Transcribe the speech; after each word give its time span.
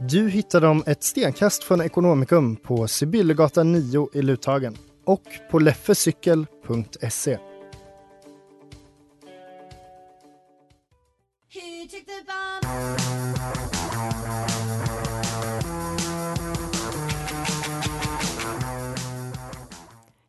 Du 0.00 0.28
hittar 0.28 0.60
dem 0.60 0.82
ett 0.86 1.02
stenkast 1.02 1.64
från 1.64 1.80
Ekonomikum 1.80 2.56
på 2.56 2.88
Sibyllegatan 2.88 3.72
9 3.72 4.08
i 4.12 4.22
Luthagen 4.22 4.76
och 5.04 5.22
på 5.50 5.58
leffecykel.se. 5.58 7.38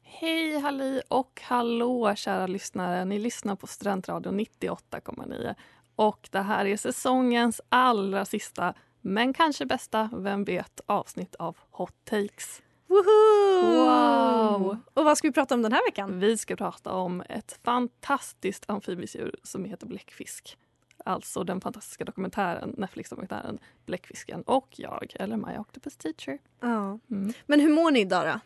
Hej, 0.04 0.60
halli 0.60 1.02
och 1.08 1.42
hallå 1.44 2.16
kära 2.16 2.48
lyssnare. 2.48 3.06
Ni 3.06 3.20
lyssnar 3.20 3.56
på 3.56 3.68
Studentradion 3.68 4.40
98,9 4.40 5.56
och 5.96 6.30
det 6.32 6.42
här 6.42 6.66
är 6.66 6.78
säsongens 6.78 7.62
allra 7.70 8.26
sista, 8.26 8.74
men 9.02 9.34
kanske 9.34 9.66
bästa, 9.66 10.10
vem 10.14 10.44
vet, 10.44 10.82
avsnitt 10.86 11.36
av 11.36 11.58
Hot 11.72 11.96
Takes. 12.06 12.62
Woho! 12.88 13.62
Wow! 13.62 14.78
Och 14.94 15.06
vad 15.06 15.18
ska 15.18 15.28
vi 15.28 15.32
prata 15.32 15.56
om 15.56 15.62
den 15.62 15.72
här 15.74 15.88
veckan? 15.88 16.20
Vi 16.20 16.38
ska 16.38 16.56
prata 16.56 16.94
om 16.94 17.22
ett 17.30 17.60
fantastiskt 17.64 18.70
amfibiesdjur 18.70 19.36
som 19.44 19.66
heter 19.66 19.88
bläckfisk. 19.88 20.58
Alltså 21.06 21.44
den 21.44 21.62
fantastiska 21.62 22.06
dokumentären, 22.06 22.76
Netflix-dokumentären 22.78 23.60
Bläckfisken 23.86 24.42
och 24.42 24.68
jag, 24.72 25.14
eller 25.16 25.38
My 25.38 25.58
Octopus 25.58 25.98
Teacher. 25.98 26.38
Ja. 26.60 27.00
Mm. 27.12 27.34
Men 27.46 27.60
hur 27.60 27.70
mår 27.74 27.92
ni 27.92 28.00
idag 28.00 28.26
då? 28.28 28.40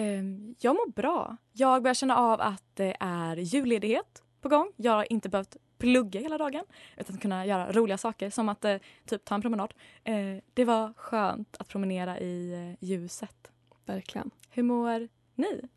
Ehm, 0.00 0.54
Jag 0.60 0.74
mår 0.74 0.90
bra. 0.92 1.36
Jag 1.52 1.82
börjar 1.82 1.94
känna 1.94 2.16
av 2.16 2.40
att 2.40 2.64
det 2.74 2.96
är 3.00 3.36
julledighet 3.36 4.22
på 4.40 4.48
gång. 4.48 4.72
Jag 4.76 4.92
har 4.92 5.12
inte 5.12 5.28
behövt 5.28 5.56
plugga 5.78 6.20
hela 6.20 6.38
dagen 6.38 6.64
utan 6.96 7.18
kunna 7.18 7.46
göra 7.46 7.72
roliga 7.72 7.98
saker 7.98 8.30
som 8.30 8.48
att 8.48 8.64
eh, 8.64 8.76
typ 9.06 9.24
ta 9.24 9.34
en 9.34 9.42
promenad. 9.42 9.74
Eh, 10.04 10.14
Det 10.54 10.64
var 10.64 10.92
skönt 10.96 11.56
att 11.58 11.68
promenera 11.68 12.18
i 12.20 12.52
eh, 12.80 12.84
ljuset. 12.88 13.50
Verkligen. 13.86 14.30
Hur 14.50 14.62
mår 14.62 15.08
ni? 15.34 15.68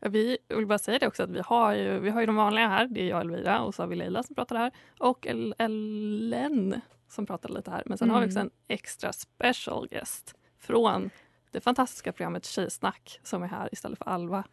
Vi 0.00 0.38
jag 0.48 0.56
vill 0.56 0.66
bara 0.66 0.78
säga 0.78 0.98
det 0.98 1.06
också 1.06 1.22
att 1.22 1.30
vi 1.30 1.40
har 1.44 1.74
ju, 1.74 1.98
vi 1.98 2.10
har 2.10 2.20
ju 2.20 2.26
de 2.26 2.36
vanliga 2.36 2.68
här. 2.68 2.86
Det 2.86 3.00
är 3.02 3.08
jag 3.08 3.20
Elvira 3.20 3.62
och 3.62 3.74
så 3.74 3.82
har 3.82 3.86
vi 3.88 3.96
Leila 3.96 4.22
som 4.22 4.34
pratar 4.34 4.56
här 4.56 4.72
och 4.98 5.26
El- 5.26 5.54
Ellen 5.58 6.80
som 7.08 7.26
pratar 7.26 7.48
lite 7.48 7.70
här. 7.70 7.82
Men 7.86 7.98
sen 7.98 8.10
har 8.10 8.20
vi 8.20 8.26
också 8.26 8.38
Mm. 8.38 8.50
en 8.68 8.74
extra 8.74 9.12
special 9.12 9.88
guest 9.88 10.34
från 10.58 11.10
det 11.50 11.60
fantastiska 11.60 12.12
programmet 12.12 12.44
Tjejsnack 12.44 13.20
som 13.22 13.42
är 13.42 13.46
här 13.46 13.68
istället 13.72 13.98
för 13.98 14.04
Alva. 14.08 14.44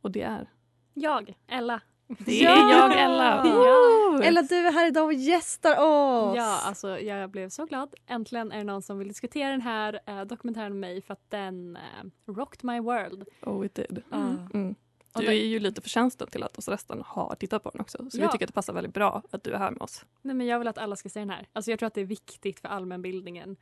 Och 0.00 0.10
det 0.10 0.22
är... 0.22 0.50
Jag, 0.94 1.34
Ella. 1.46 1.80
Det 2.18 2.44
är 2.44 2.70
jag, 2.70 2.92
Ella! 3.00 3.46
Ja. 3.46 4.22
Eller 4.22 4.42
du 4.42 4.54
är 4.66 4.72
här 4.72 4.86
idag 4.86 5.04
och 5.04 5.12
gästar 5.12 5.70
oss. 5.72 6.36
Ja, 6.36 6.60
alltså 6.64 6.98
jag 6.98 7.30
blev 7.30 7.48
så 7.48 7.64
glad. 7.64 7.94
Äntligen 8.06 8.52
är 8.52 8.58
det 8.58 8.64
någon 8.64 8.82
som 8.82 8.98
vill 8.98 9.08
diskutera 9.08 9.50
den 9.50 9.60
här 9.60 10.00
eh, 10.06 10.20
dokumentären 10.24 10.72
med 10.72 10.80
mig 10.90 11.02
för 11.02 11.12
att 11.12 11.30
den 11.30 11.76
eh, 11.76 12.32
rocked 12.32 12.64
my 12.64 12.80
world. 12.80 13.24
Oh, 13.42 13.66
it 13.66 13.74
did. 13.74 14.02
Mm. 14.12 14.38
Mm. 14.54 14.74
Du 15.14 15.26
det- 15.26 15.32
är 15.34 15.46
ju 15.46 15.58
lite 15.58 15.80
förtjänsten 15.82 16.28
till 16.28 16.42
att 16.42 16.58
oss 16.58 16.68
resten 16.68 17.02
har 17.06 17.34
tittat 17.34 17.62
på 17.62 17.70
den 17.70 17.80
också. 17.80 17.98
Så 18.10 18.16
vi 18.18 18.22
Ja. 18.22 18.32
tycker 18.32 18.44
att 18.44 18.48
det 18.48 18.52
passar 18.54 18.72
väldigt 18.72 18.94
bra 18.94 19.22
att 19.30 19.44
du 19.44 19.52
är 19.52 19.58
här 19.58 19.70
med 19.70 19.82
oss. 19.82 20.04
Nej, 20.22 20.34
men 20.34 20.46
jag 20.46 20.58
vill 20.58 20.68
att 20.68 20.78
alla 20.78 20.96
ska 20.96 21.08
se 21.08 21.20
den 21.20 21.30
här. 21.30 21.48
Alltså 21.52 21.70
jag 21.70 21.78
tror 21.78 21.86
att 21.86 21.94
det 21.94 22.00
är 22.00 22.04
viktigt 22.04 22.60
för 22.60 22.68
allmänbildningen. 22.68 23.56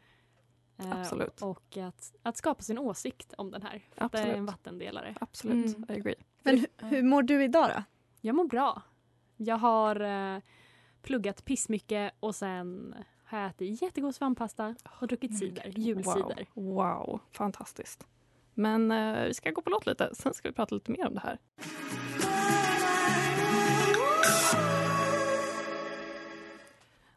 Eh, 0.78 1.00
Absolut. 1.00 1.42
Och 1.42 1.76
att, 1.76 2.12
att 2.22 2.36
skapa 2.36 2.62
sin 2.62 2.78
åsikt 2.78 3.34
om 3.38 3.50
den 3.50 3.62
här. 3.62 3.82
För 3.94 4.04
att 4.04 4.12
Det 4.12 4.18
är 4.18 4.22
en 4.22 4.28
Absolut. 4.30 4.48
vattendelare. 4.50 5.14
Absolut, 5.20 5.76
Mm. 5.76 5.86
I 5.88 5.92
agree. 6.00 6.14
Men 6.42 6.58
hur, 6.58 6.66
hur 6.88 7.02
mår 7.02 7.22
du 7.22 7.44
idag 7.44 7.70
då? 7.76 7.82
Jag 8.20 8.36
mår 8.36 8.44
bra. 8.44 8.82
Jag 9.36 9.56
har 9.56 10.00
eh, 10.00 10.40
pluggat 11.02 11.44
pissmycket 11.44 12.12
och 12.20 12.34
sen 12.34 12.94
har 13.24 13.38
jag 13.38 13.48
ätit 13.48 13.82
jättegod 13.82 14.14
svamppasta 14.14 14.74
och 15.00 15.08
druckit 15.08 15.38
cider, 15.38 15.72
julcider. 15.76 16.46
Wow, 16.54 16.74
wow, 16.74 17.20
fantastiskt. 17.32 18.06
Men 18.54 18.90
eh, 18.90 19.24
vi 19.24 19.34
ska 19.34 19.50
gå 19.50 19.62
på 19.62 19.70
låt 19.70 19.86
lite, 19.86 20.14
sen 20.14 20.34
ska 20.34 20.48
vi 20.48 20.54
prata 20.54 20.74
lite 20.74 20.90
mer 20.90 21.06
om 21.06 21.14
det 21.14 21.20
här. 21.20 21.38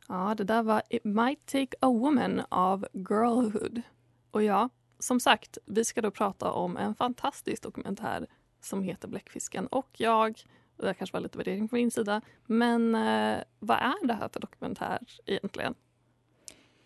Ja, 0.08 0.36
det 0.38 0.44
där 0.44 0.64
var 0.64 0.82
It 0.90 1.04
Might 1.04 1.46
Take 1.46 1.78
a 1.80 1.88
Woman 1.88 2.42
av 2.50 2.88
Girlhood. 2.94 3.82
Och 4.32 4.44
ja, 4.44 4.70
som 5.00 5.20
sagt, 5.20 5.58
vi 5.66 5.86
ska 5.86 6.02
då 6.02 6.12
prata 6.12 6.52
om 6.52 6.78
en 6.78 6.96
fantastisk 6.96 7.64
dokumentär 7.64 8.28
som 8.62 8.84
heter 8.84 9.08
Bläckfisken. 9.08 9.68
Och 9.68 9.90
jag, 9.98 10.44
det 10.86 10.94
kanske 10.94 11.14
var 11.14 11.22
lite 11.22 11.38
värdering 11.38 11.68
på 11.68 11.76
min 11.76 11.92
sida, 11.92 12.22
men 12.46 12.96
eh, 12.96 13.44
vad 13.60 13.78
är 13.78 14.08
det 14.08 14.14
här 14.14 14.30
för 14.30 14.40
dokumentär 14.40 15.00
egentligen? 15.26 15.76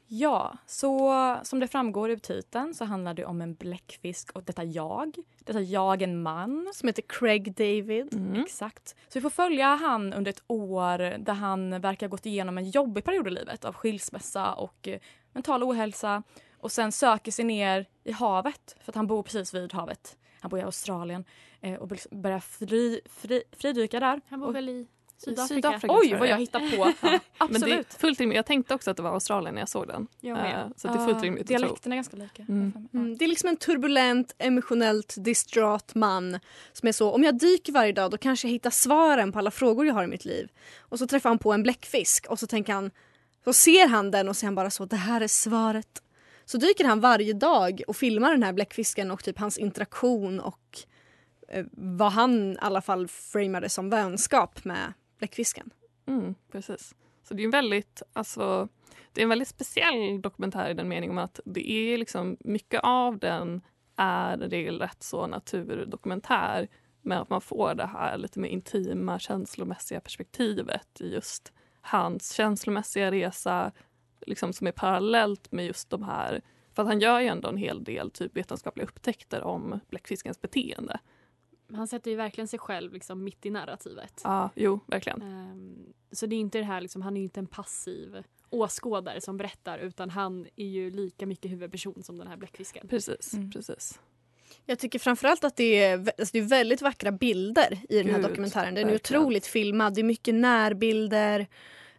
Ja, 0.08 0.58
så 0.66 1.14
som 1.44 1.60
det 1.60 1.68
framgår 1.68 2.10
ur 2.10 2.18
titeln 2.18 2.74
så 2.74 2.86
handlar 2.86 3.14
det 3.14 3.26
om 3.26 3.42
en 3.42 3.54
bläckfisk 3.54 4.32
och 4.32 4.44
detta 4.44 4.64
jag. 4.64 5.16
Detta 5.40 5.62
jag 5.62 6.02
en 6.02 6.22
man. 6.22 6.72
Som 6.74 6.88
heter 6.88 7.04
Craig 7.08 7.54
David. 7.56 8.14
Mm. 8.14 8.42
Exakt. 8.42 8.88
Så 8.88 9.20
vi 9.20 9.22
får 9.22 9.30
följa 9.30 9.68
han 9.68 10.14
under 10.14 10.30
ett 10.30 10.44
år 10.48 10.98
där 11.18 11.34
han 11.34 11.82
verkar 11.82 12.08
ha 12.08 12.12
gått 12.12 12.26
igenom 12.26 12.58
en 12.58 12.70
jobbig 12.70 13.04
period 13.04 13.28
i 13.28 13.32
livet 13.32 13.66
av 13.66 13.74
skilsmässa 13.74 14.54
och 14.54 14.88
eh, 14.88 15.00
mental 15.34 15.64
ohälsa 15.64 16.24
och 16.60 16.72
sen 16.72 16.92
söker 16.92 17.32
sig 17.32 17.46
ner 17.46 17.86
i 18.04 18.12
havet 18.12 18.76
för 18.82 18.92
att 18.92 18.96
han 18.96 19.08
bor 19.08 19.24
precis 19.24 19.54
vid 19.54 19.74
havet. 19.74 20.18
Han 20.46 20.50
bor 20.50 20.60
i 20.60 20.64
Australien 20.64 21.26
eh, 21.62 21.74
och 21.74 21.88
börjar 22.12 22.40
fri, 22.40 23.02
fri, 23.06 23.44
fridyka 23.52 24.00
där. 24.00 24.22
Han 24.30 24.40
bor 24.40 24.52
väl 24.52 24.70
i 24.70 24.88
Sydafrika? 25.18 25.48
Sydafrika. 25.48 25.96
Oj, 25.98 26.16
vad 26.20 26.28
jag. 26.28 26.38
hittar 26.38 26.60
på! 26.60 26.94
Ja, 27.38 27.48
Men 27.48 27.56
absolut. 27.56 27.90
det 27.90 27.96
är 27.96 28.00
fullt 28.00 28.20
rimligt. 28.20 28.36
Jag 28.36 28.46
tänkte 28.46 28.74
också 28.74 28.92
att 28.92 28.98
det 28.98 29.04
var 29.04 29.10
Australien 29.14 29.56
när 29.56 29.62
jag 29.62 29.70
såg 29.70 29.88
den. 29.88 30.08
Jag 30.20 30.38
med. 30.38 30.60
Eh, 30.60 30.68
så 30.76 30.88
det 30.88 30.94
är 30.94 31.06
fullt 31.06 31.24
rimligt 31.24 31.48
tro. 31.48 31.58
Dialekterna 31.58 31.96
är 31.96 31.98
ganska 31.98 32.18
lika. 32.18 32.42
Mm. 32.42 32.90
Mm, 32.94 33.18
det 33.18 33.26
är 33.26 33.30
liksom 33.30 33.50
en 33.50 33.58
turbulent, 33.58 34.36
emotionellt 34.38 35.16
distraught 35.18 35.96
man 35.96 36.40
som 36.74 36.88
är 36.88 36.92
så, 36.92 37.12
om 37.12 37.24
jag 37.24 37.40
dyker 37.40 37.74
varje 37.74 37.92
dag 37.92 38.12
då 38.12 38.18
kanske 38.18 38.48
jag 38.48 38.52
hittar 38.52 38.70
svaren 38.70 39.32
på 39.32 39.40
alla 39.40 39.52
frågor 39.52 39.86
jag 39.86 39.94
har 39.94 40.04
i 40.04 40.08
mitt 40.08 40.26
liv. 40.26 40.50
Och 40.80 41.00
så 41.00 41.08
träffar 41.08 41.30
han 41.30 41.40
på 41.40 41.54
en 41.54 41.64
bläckfisk 41.64 42.26
och 42.30 42.40
så 42.40 42.48
tänker 42.48 42.74
han, 42.74 42.92
så 43.44 43.54
ser 43.54 43.88
han 43.88 44.12
den 44.12 44.30
och 44.30 44.36
så 44.36 44.46
är 44.46 44.48
han 44.48 44.56
bara 44.56 44.70
så, 44.70 44.86
det 44.86 44.96
här 44.96 45.22
är 45.22 45.28
svaret. 45.28 46.02
Så 46.46 46.58
dyker 46.58 46.86
han 46.86 47.00
varje 47.00 47.34
dag 47.34 47.82
och 47.88 47.96
filmar 47.96 48.32
den 48.32 48.44
här 48.44 48.54
bläckfisken 48.54 49.12
och 49.12 49.24
typ 49.24 49.40
hans 49.40 49.58
interaktion 49.58 50.40
och 50.40 50.80
eh, 51.48 51.66
vad 51.72 52.12
han 52.12 52.52
i 52.52 52.58
alla 52.60 52.82
fall 52.82 53.08
framade 53.08 53.70
som 53.70 53.90
vänskap 53.90 54.66
med 54.66 54.94
bläckfisken. 55.18 55.70
Mm, 56.08 56.36
precis. 56.52 56.96
Så 57.24 57.34
det 57.34 57.44
är 57.44 57.46
en 57.46 57.52
väldigt, 57.52 58.02
alltså, 58.14 58.68
det 59.14 59.22
är 59.22 59.24
en 59.24 59.30
väldigt 59.30 59.48
speciell 59.48 60.22
dokumentär 60.22 60.70
i 60.70 60.74
den 60.74 60.88
meningen 60.88 61.18
att 61.18 61.40
det 61.46 61.72
är 61.72 61.98
liksom 61.98 62.38
mycket 62.40 62.80
av 62.84 63.20
den 63.20 63.62
är 63.96 64.38
regelrätt 64.38 65.04
så 65.04 65.28
naturdokumentär 65.28 66.68
men 67.02 67.18
att 67.18 67.30
man 67.30 67.42
får 67.42 67.76
det 67.76 67.86
här 67.86 68.18
lite 68.18 68.40
mer 68.40 68.50
intima 68.50 69.20
känslomässiga 69.20 70.02
perspektivet 70.02 71.02
i 71.02 71.14
just 71.14 71.54
hans 71.82 72.32
känslomässiga 72.32 73.12
resa 73.12 73.72
liksom 74.28 74.54
som 74.54 74.68
är 74.68 74.72
parallellt 74.72 75.52
med 75.52 75.66
just 75.66 75.90
de 75.90 76.04
här 76.04 76.42
för 76.74 76.82
att 76.82 76.88
han 76.88 77.00
gör 77.00 77.20
ju 77.20 77.28
ändå 77.28 77.50
en 77.50 77.58
hel 77.58 77.84
del 77.84 78.12
typ 78.12 78.38
vetenskapliga 78.38 78.86
upptäckter 78.86 79.44
om 79.44 79.80
bläckfiskens 79.90 80.42
beteende. 80.42 81.00
Han 81.74 81.88
sätter 81.88 82.12
ju 82.12 82.18
verkligen 82.18 82.48
sig 82.48 82.60
själv 82.60 82.94
liksom 82.94 83.24
mitt 83.24 83.46
i 83.46 83.50
narrativet. 83.50 84.22
Ja, 84.24 84.50
jo, 84.56 84.80
verkligen. 84.88 85.22
Ehm, 85.22 85.94
så 86.12 86.26
det 86.26 86.36
är 86.36 86.40
inte 86.40 86.58
det 86.58 86.64
här, 86.64 86.82
liksom, 86.82 87.02
han 87.02 87.18
är 87.18 87.22
ju 87.22 87.24
inte 87.24 87.40
en 87.40 87.48
passiv 87.48 88.24
åskådare 88.50 89.22
som 89.22 89.38
berättar 89.38 89.78
utan 89.80 90.10
han 90.10 90.48
är 90.56 90.66
ju 90.66 90.92
lika 90.92 91.26
mycket 91.26 91.52
huvudperson 91.52 92.04
som 92.04 92.18
den 92.18 92.28
här 92.28 92.38
bläckfisken. 92.38 92.88
Precis, 92.88 93.34
Mm. 93.34 93.52
precis. 93.52 94.00
Jag 94.66 94.80
tycker 94.80 95.00
framförallt 95.00 95.44
att 95.44 95.56
det 95.56 95.84
är, 95.84 95.98
alltså 95.98 96.30
det 96.32 96.40
är 96.40 96.48
väldigt 96.50 96.82
vackra 96.82 97.12
bilder 97.12 97.80
i 97.90 97.98
den 97.98 98.08
här 98.10 98.20
Gud, 98.22 98.30
dokumentären. 98.30 98.76
Den 98.76 98.88
är 98.88 98.92
verkligen. 98.92 99.22
otroligt 99.22 99.46
filmad. 99.48 99.94
Det 99.96 100.02
är 100.02 100.04
mycket 100.04 100.36
närbilder 100.36 101.48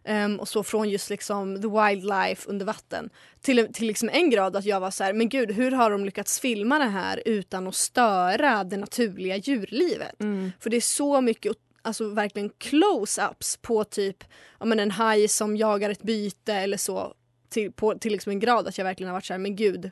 ehm, 0.07 0.39
och 0.39 0.47
så 0.47 0.63
från 0.63 0.89
just 0.89 1.09
liksom 1.09 1.61
the 1.61 1.67
wildlife 1.67 2.49
under 2.49 2.65
vatten. 2.65 3.09
Till, 3.41 3.73
till 3.73 3.87
liksom 3.87 4.09
en 4.09 4.29
grad 4.29 4.55
att 4.55 4.65
jag 4.65 4.79
var 4.79 4.91
så 4.91 5.03
här, 5.03 5.13
men 5.13 5.29
gud 5.29 5.51
hur 5.51 5.71
har 5.71 5.91
de 5.91 6.05
lyckats 6.05 6.39
filma 6.39 6.79
det 6.79 6.85
här 6.85 7.21
utan 7.25 7.67
att 7.67 7.75
störa 7.75 8.63
det 8.63 8.77
naturliga 8.77 9.35
djurlivet? 9.35 10.21
Mm. 10.21 10.51
För 10.59 10.69
det 10.69 10.77
är 10.77 10.81
så 10.81 11.21
mycket 11.21 11.53
alltså 11.81 12.09
verkligen 12.09 12.49
close-ups 12.49 13.59
på 13.61 13.83
typ 13.83 14.23
ja, 14.59 14.65
men 14.65 14.79
en 14.79 14.91
haj 14.91 15.27
som 15.27 15.57
jagar 15.57 15.89
ett 15.89 16.03
byte 16.03 16.53
eller 16.53 16.77
så. 16.77 17.13
Till, 17.49 17.71
på, 17.71 17.97
till 17.97 18.11
liksom 18.11 18.29
en 18.29 18.39
grad 18.39 18.67
att 18.67 18.77
jag 18.77 18.85
verkligen 18.85 19.07
har 19.07 19.13
varit 19.13 19.25
så 19.25 19.33
här, 19.33 19.39
men 19.39 19.55
gud. 19.55 19.91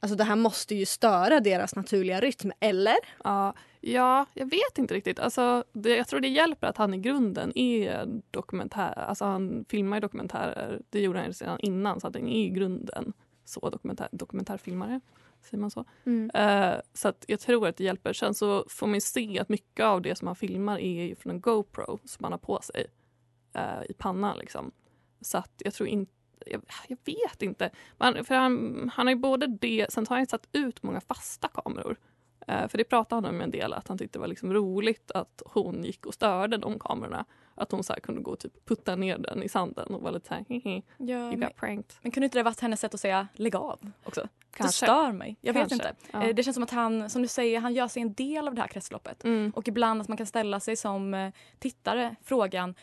Alltså 0.00 0.16
det 0.16 0.24
här 0.24 0.36
måste 0.36 0.74
ju 0.74 0.86
störa 0.86 1.40
deras 1.40 1.74
naturliga 1.74 2.20
rytm, 2.20 2.52
eller? 2.60 2.96
Ja, 3.24 3.54
ja, 3.80 4.26
jag 4.34 4.50
vet 4.50 4.78
inte 4.78 4.94
riktigt. 4.94 5.18
Alltså, 5.18 5.64
det, 5.72 5.96
jag 5.96 6.08
tror 6.08 6.20
det 6.20 6.28
hjälper 6.28 6.66
att 6.66 6.76
han 6.76 6.94
i 6.94 6.98
grunden 6.98 7.58
är 7.58 8.06
dokumentär. 8.30 8.98
Alltså 8.98 9.24
han 9.24 9.64
filmar 9.68 9.96
ju 9.96 10.00
dokumentärer. 10.00 10.82
Det 10.90 11.00
gjorde 11.00 11.18
han 11.18 11.32
redan 11.32 11.60
innan. 11.60 12.00
Så 12.00 12.06
att 12.06 12.14
han 12.14 12.28
är 12.28 12.44
i 12.44 12.50
grunden 12.50 13.12
så 13.44 13.70
dokumentär, 13.70 14.08
dokumentärfilmare. 14.12 15.00
Säger 15.42 15.58
man 15.60 15.70
så? 15.70 15.84
Eh, 16.34 16.74
så 16.92 17.08
att 17.08 17.24
jag 17.28 17.40
tror 17.40 17.68
att 17.68 17.76
det 17.76 17.84
hjälper. 17.84 18.12
Sen 18.12 18.34
så 18.34 18.64
får 18.68 18.86
man 18.86 19.00
se 19.00 19.38
att 19.38 19.48
mycket 19.48 19.84
av 19.84 20.02
det 20.02 20.18
som 20.18 20.26
han 20.26 20.36
filmar 20.36 20.78
är 20.78 21.14
från 21.14 21.30
en 21.30 21.40
GoPro 21.40 21.98
som 22.04 22.24
han 22.24 22.32
har 22.32 22.38
på 22.38 22.60
sig 22.62 22.86
eh, 23.52 23.82
i 23.88 23.92
pannan. 23.92 24.38
Liksom. 24.38 24.72
Så 25.20 25.38
att 25.38 25.62
jag 25.64 25.74
tror 25.74 25.88
inte 25.88 26.12
jag, 26.46 26.62
jag 26.88 26.98
vet 27.04 27.42
inte. 27.42 27.70
Man, 27.98 28.24
för 28.24 28.34
han, 28.34 28.90
han 28.94 29.06
har 29.06 29.14
ju 29.14 29.20
både 29.20 29.46
det, 29.46 29.86
sen 29.88 30.06
har 30.08 30.16
han 30.16 30.26
satt 30.26 30.48
ut 30.52 30.82
många 30.82 31.00
fasta 31.00 31.48
kameror. 31.48 31.96
Eh, 32.48 32.68
för 32.68 32.78
det 32.78 32.84
pratade 32.84 33.26
han 33.26 33.34
om 33.34 33.40
en 33.40 33.50
del, 33.50 33.72
att 33.72 33.88
han 33.88 33.98
tyckte 33.98 34.18
det 34.18 34.20
var 34.20 34.26
liksom 34.28 34.52
roligt 34.52 35.10
att 35.10 35.42
hon 35.46 35.84
gick 35.84 36.06
och 36.06 36.14
störde 36.14 36.56
de 36.56 36.78
kamerorna. 36.78 37.24
Att 37.54 37.72
hon 37.72 37.84
så 37.84 37.94
kunde 38.02 38.20
gå 38.22 38.30
och 38.30 38.38
typ 38.38 38.64
putta 38.66 38.96
ner 38.96 39.18
den 39.18 39.42
i 39.42 39.48
sanden 39.48 39.94
och 39.94 40.02
vara 40.02 40.10
lite 40.12 40.28
så 40.28 40.34
här, 40.34 40.44
hehe, 40.48 40.82
Ja, 40.96 41.04
you 41.18 41.30
men, 41.36 41.40
got 41.40 41.56
pranked. 41.56 41.92
men 42.02 42.12
kunde 42.12 42.24
inte 42.24 42.38
det 42.38 42.42
varit 42.42 42.60
hennes 42.60 42.80
sätt 42.80 42.94
att 42.94 43.00
säga 43.00 43.28
lägg 43.34 43.56
av 43.56 43.90
också? 44.04 44.28
Kanske. 44.50 44.86
Det 44.86 44.90
stör 44.90 45.12
mig. 45.12 45.36
Jag 45.40 45.54
Kanske. 45.54 45.76
vet 45.76 45.86
inte. 45.86 45.94
Ja. 46.12 46.22
Eh, 46.28 46.34
Det 46.34 46.42
känns 46.42 46.54
som 46.54 46.62
att 46.62 46.70
han, 46.70 47.10
som 47.10 47.22
du 47.22 47.28
säger, 47.28 47.60
han 47.60 47.74
gör 47.74 47.88
sig 47.88 48.02
en 48.02 48.12
del 48.14 48.48
av 48.48 48.54
det 48.54 48.60
här 48.60 48.68
kretsloppet. 48.68 49.24
Mm. 49.24 49.52
Och 49.56 49.68
ibland 49.68 50.00
att 50.02 50.08
man 50.08 50.16
kan 50.16 50.26
ställa 50.26 50.60
sig 50.60 50.76
som 50.76 51.14
eh, 51.14 51.32
tittare 51.58 52.16
frågan, 52.22 52.74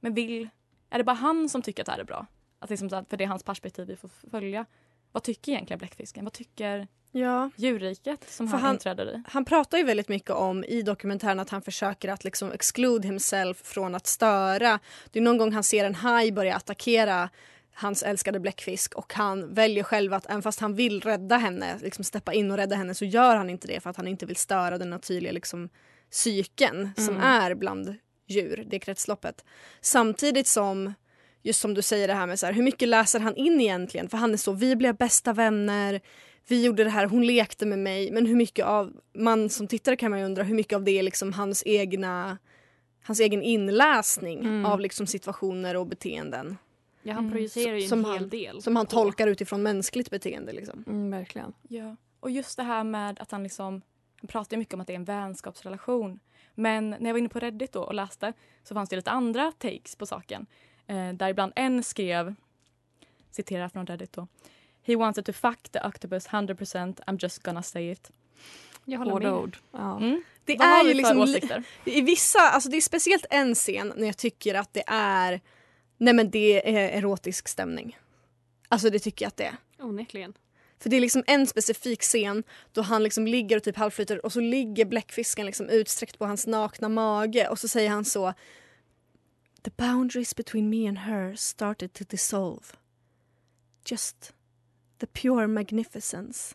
men 0.00 0.14
vill, 0.14 0.48
är 0.90 0.98
det 0.98 1.04
bara 1.04 1.12
han 1.16 1.48
som 1.48 1.62
tycker 1.62 1.82
att 1.82 1.86
det 1.86 1.92
här 1.92 1.98
är 1.98 2.04
bra? 2.04 2.26
Att 2.58 2.70
liksom, 2.70 2.90
så 2.90 2.96
att- 2.96 3.08
för 3.10 3.16
det 3.16 3.24
är 3.24 3.28
hans 3.28 3.42
perspektiv 3.42 3.86
vi 3.88 3.96
får 3.96 4.08
följa. 4.30 4.66
Vad 5.12 5.22
tycker 5.22 5.52
egentligen 5.52 5.78
bläckfisken? 5.78 6.24
Vad 6.24 6.32
tycker 6.32 6.88
Ja. 7.16 7.50
djurriket 7.56 8.30
som 8.30 8.48
För 8.48 8.58
han, 8.58 8.74
inträder 8.74 9.14
i? 9.14 9.22
Han 9.28 9.44
pratar 9.44 9.78
ju 9.78 9.84
väldigt 9.84 10.08
mycket 10.08 10.30
om 10.30 10.64
i 10.64 10.82
dokumentären 10.82 11.40
att 11.40 11.50
han 11.50 11.62
försöker 11.62 12.08
att 12.08 12.24
liksom 12.24 12.52
exclude 12.52 13.06
himself 13.08 13.56
från 13.62 13.94
att 13.94 14.06
störa. 14.06 14.78
Det 15.12 15.18
är 15.18 15.22
någon 15.22 15.38
gång 15.38 15.52
han 15.52 15.64
ser 15.64 15.84
en 15.84 15.94
haj 15.94 16.32
börja 16.32 16.56
attackera 16.56 17.28
hans 17.74 18.02
älskade 18.02 18.40
bläckfisk 18.40 18.94
och 18.94 19.14
han 19.14 19.54
väljer 19.54 19.84
själv 19.84 20.14
att 20.14 20.26
även 20.26 20.42
fast 20.42 20.60
han 20.60 20.74
vill 20.74 21.00
rädda 21.00 21.36
henne, 21.36 21.78
liksom 21.82 22.04
steppa 22.04 22.32
in 22.32 22.50
och 22.50 22.56
rädda 22.56 22.76
henne 22.76 22.94
så 22.94 23.04
gör 23.04 23.36
han 23.36 23.50
inte 23.50 23.68
det 23.68 23.80
för 23.80 23.90
att 23.90 23.96
han 23.96 24.08
inte 24.08 24.26
vill 24.26 24.36
störa 24.36 24.78
den 24.78 24.90
naturliga 24.90 25.32
liksom, 25.32 25.68
psyken 26.10 26.90
som 26.96 27.08
Mm. 27.16 27.20
är 27.22 27.54
bland 27.54 27.94
djur, 28.28 28.64
det 28.70 28.78
kretsloppet. 28.78 29.44
Samtidigt 29.80 30.46
som 30.46 30.94
just 31.42 31.60
som 31.60 31.74
du 31.74 31.82
säger 31.82 32.08
det 32.08 32.14
här 32.14 32.26
med 32.26 32.38
så 32.40 32.46
här, 32.46 32.52
hur 32.52 32.62
mycket 32.62 32.88
läser 32.88 33.20
han 33.20 33.36
in 33.36 33.60
egentligen? 33.60 34.08
För 34.08 34.18
han 34.18 34.32
är 34.32 34.36
så, 34.36 34.52
vi 34.52 34.76
blev 34.76 34.96
bästa 34.96 35.32
vänner, 35.32 36.00
vi 36.48 36.64
gjorde 36.64 36.84
det 36.84 36.90
här, 36.90 37.06
hon 37.06 37.26
lekte 37.26 37.66
med 37.66 37.78
mig. 37.78 38.10
Men 38.10 38.26
hur 38.26 38.36
mycket 38.36 38.66
av, 38.66 38.92
man 39.12 39.48
som 39.50 39.66
tittare 39.66 39.96
kan 39.96 40.10
man 40.10 40.20
ju 40.20 40.26
undra 40.26 40.42
hur 40.42 40.54
mycket 40.54 40.76
av 40.76 40.84
det 40.84 40.90
är 40.98 41.02
liksom 41.02 41.32
hans 41.32 41.62
egna 41.66 42.38
hans 43.06 43.20
egen 43.20 43.42
inläsning 43.42 44.38
Mm. 44.38 44.66
av 44.66 44.80
liksom 44.80 45.06
situationer 45.06 45.76
och 45.76 45.86
beteenden. 45.86 46.56
Ja, 47.02 47.12
han 47.14 47.24
Mm. 47.24 47.32
projicerar 47.32 47.74
ju 47.76 47.88
Som 47.88 47.98
en 47.98 48.04
han- 48.04 48.14
hel 48.18 48.28
del. 48.28 48.62
Som 48.62 48.76
han 48.76 48.86
tolkar 48.86 49.26
utifrån 49.26 49.62
mänskligt 49.62 50.10
beteende. 50.10 50.52
Liksom. 50.52 50.84
Mm, 50.86 51.10
verkligen. 51.10 51.52
Ja. 51.68 51.96
Och 52.20 52.30
just 52.30 52.56
det 52.56 52.62
här 52.62 52.84
med 52.84 53.20
att 53.20 53.30
han 53.30 53.42
liksom, 53.42 53.82
han 54.20 54.28
pratar 54.28 54.56
ju 54.56 54.58
mycket 54.58 54.74
om 54.74 54.80
att 54.80 54.86
det 54.86 54.92
är 54.92 54.96
en 54.96 55.04
vänskapsrelation. 55.04 56.20
Men 56.54 56.90
när 56.90 57.04
jag 57.06 57.12
var 57.12 57.18
inne 57.18 57.28
på 57.28 57.38
Reddit 57.38 57.72
då 57.72 57.82
och 57.82 57.94
läste 57.94 58.32
så 58.62 58.74
fanns 58.74 58.88
det 58.88 58.96
lite 58.96 59.10
andra 59.10 59.52
takes 59.52 59.96
på 59.96 60.06
saken. 60.06 60.46
Eh, 60.86 61.12
där 61.12 61.28
ibland 61.28 61.52
en 61.56 61.82
skrev, 61.82 62.34
citerar 63.30 63.68
från 63.68 63.86
Reddit 63.86 64.12
då. 64.12 64.26
He 64.86 64.96
wanted 64.96 65.24
to 65.26 65.32
fuck 65.32 65.68
the 65.68 65.78
octopus 65.80 66.26
100% 66.28 67.00
I'm 67.06 67.16
just 67.22 67.42
gonna 67.42 67.62
say 67.62 67.90
it. 67.90 68.10
Jag 68.84 68.98
håller 68.98 69.12
Hårda 69.12 69.30
med. 69.30 69.38
ord. 69.40 69.58
Ja. 69.72 69.96
Mm. 69.96 70.22
Det 70.44 70.56
Vad 70.56 70.68
har 70.68 70.80
är 70.80 70.84
vi 70.84 70.88
ju 70.88 70.94
för 70.94 70.96
liksom, 70.96 71.18
åsikter? 71.18 71.62
i 71.84 72.00
vissa, 72.00 72.40
alltså 72.40 72.70
det 72.70 72.76
är 72.76 72.80
speciellt 72.80 73.26
en 73.30 73.54
scen 73.54 73.92
när 73.96 74.06
jag 74.06 74.16
tycker 74.16 74.54
att 74.54 74.74
det 74.74 74.84
är, 74.86 75.40
nej 75.96 76.14
men 76.14 76.30
det 76.30 76.76
är 76.76 76.98
erotisk 76.98 77.48
stämning. 77.48 77.98
Alltså 78.68 78.90
det 78.90 78.98
tycker 78.98 79.24
jag 79.24 79.28
att 79.28 79.36
det 79.36 79.44
är. 79.44 79.56
Onekligen. 79.78 80.34
För 80.78 80.90
det 80.90 80.96
är 80.96 81.00
liksom 81.00 81.24
en 81.26 81.46
specifik 81.46 82.02
scen 82.02 82.42
då 82.72 82.82
han 82.82 83.02
liksom 83.02 83.26
ligger 83.26 83.56
och 83.56 83.62
typ 83.62 83.76
halvflyter 83.76 84.26
och 84.26 84.32
så 84.32 84.40
ligger 84.40 84.84
bläckfisken 84.84 85.46
liksom 85.46 85.68
utsträckt 85.68 86.18
på 86.18 86.26
hans 86.26 86.46
nakna 86.46 86.88
mage 86.88 87.48
och 87.48 87.58
så 87.58 87.68
säger 87.68 87.90
han 87.90 88.04
så 88.04 88.34
The 89.62 89.70
boundaries 89.76 90.36
between 90.36 90.70
me 90.70 90.88
and 90.88 90.98
her 90.98 91.34
started 91.34 91.92
to 91.92 92.04
dissolve. 92.08 92.64
Just 93.86 94.32
the 94.98 95.06
pure 95.06 95.46
magnificence 95.46 96.54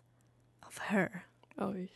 of 0.68 0.78
her. 0.78 1.26
Oj. 1.58 1.90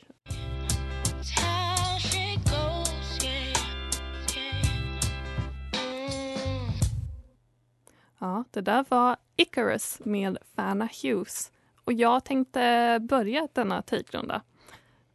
Ja, 8.19 8.43
det 8.51 8.61
där 8.61 8.85
var 8.89 9.17
Icarus 9.35 9.99
med 10.05 10.37
Fana 10.55 10.89
Hughes. 11.03 11.51
Och 11.85 11.93
jag 11.93 12.25
tänkte 12.25 12.99
börja 13.01 13.47
denna 13.53 13.81
take-runda 13.81 14.41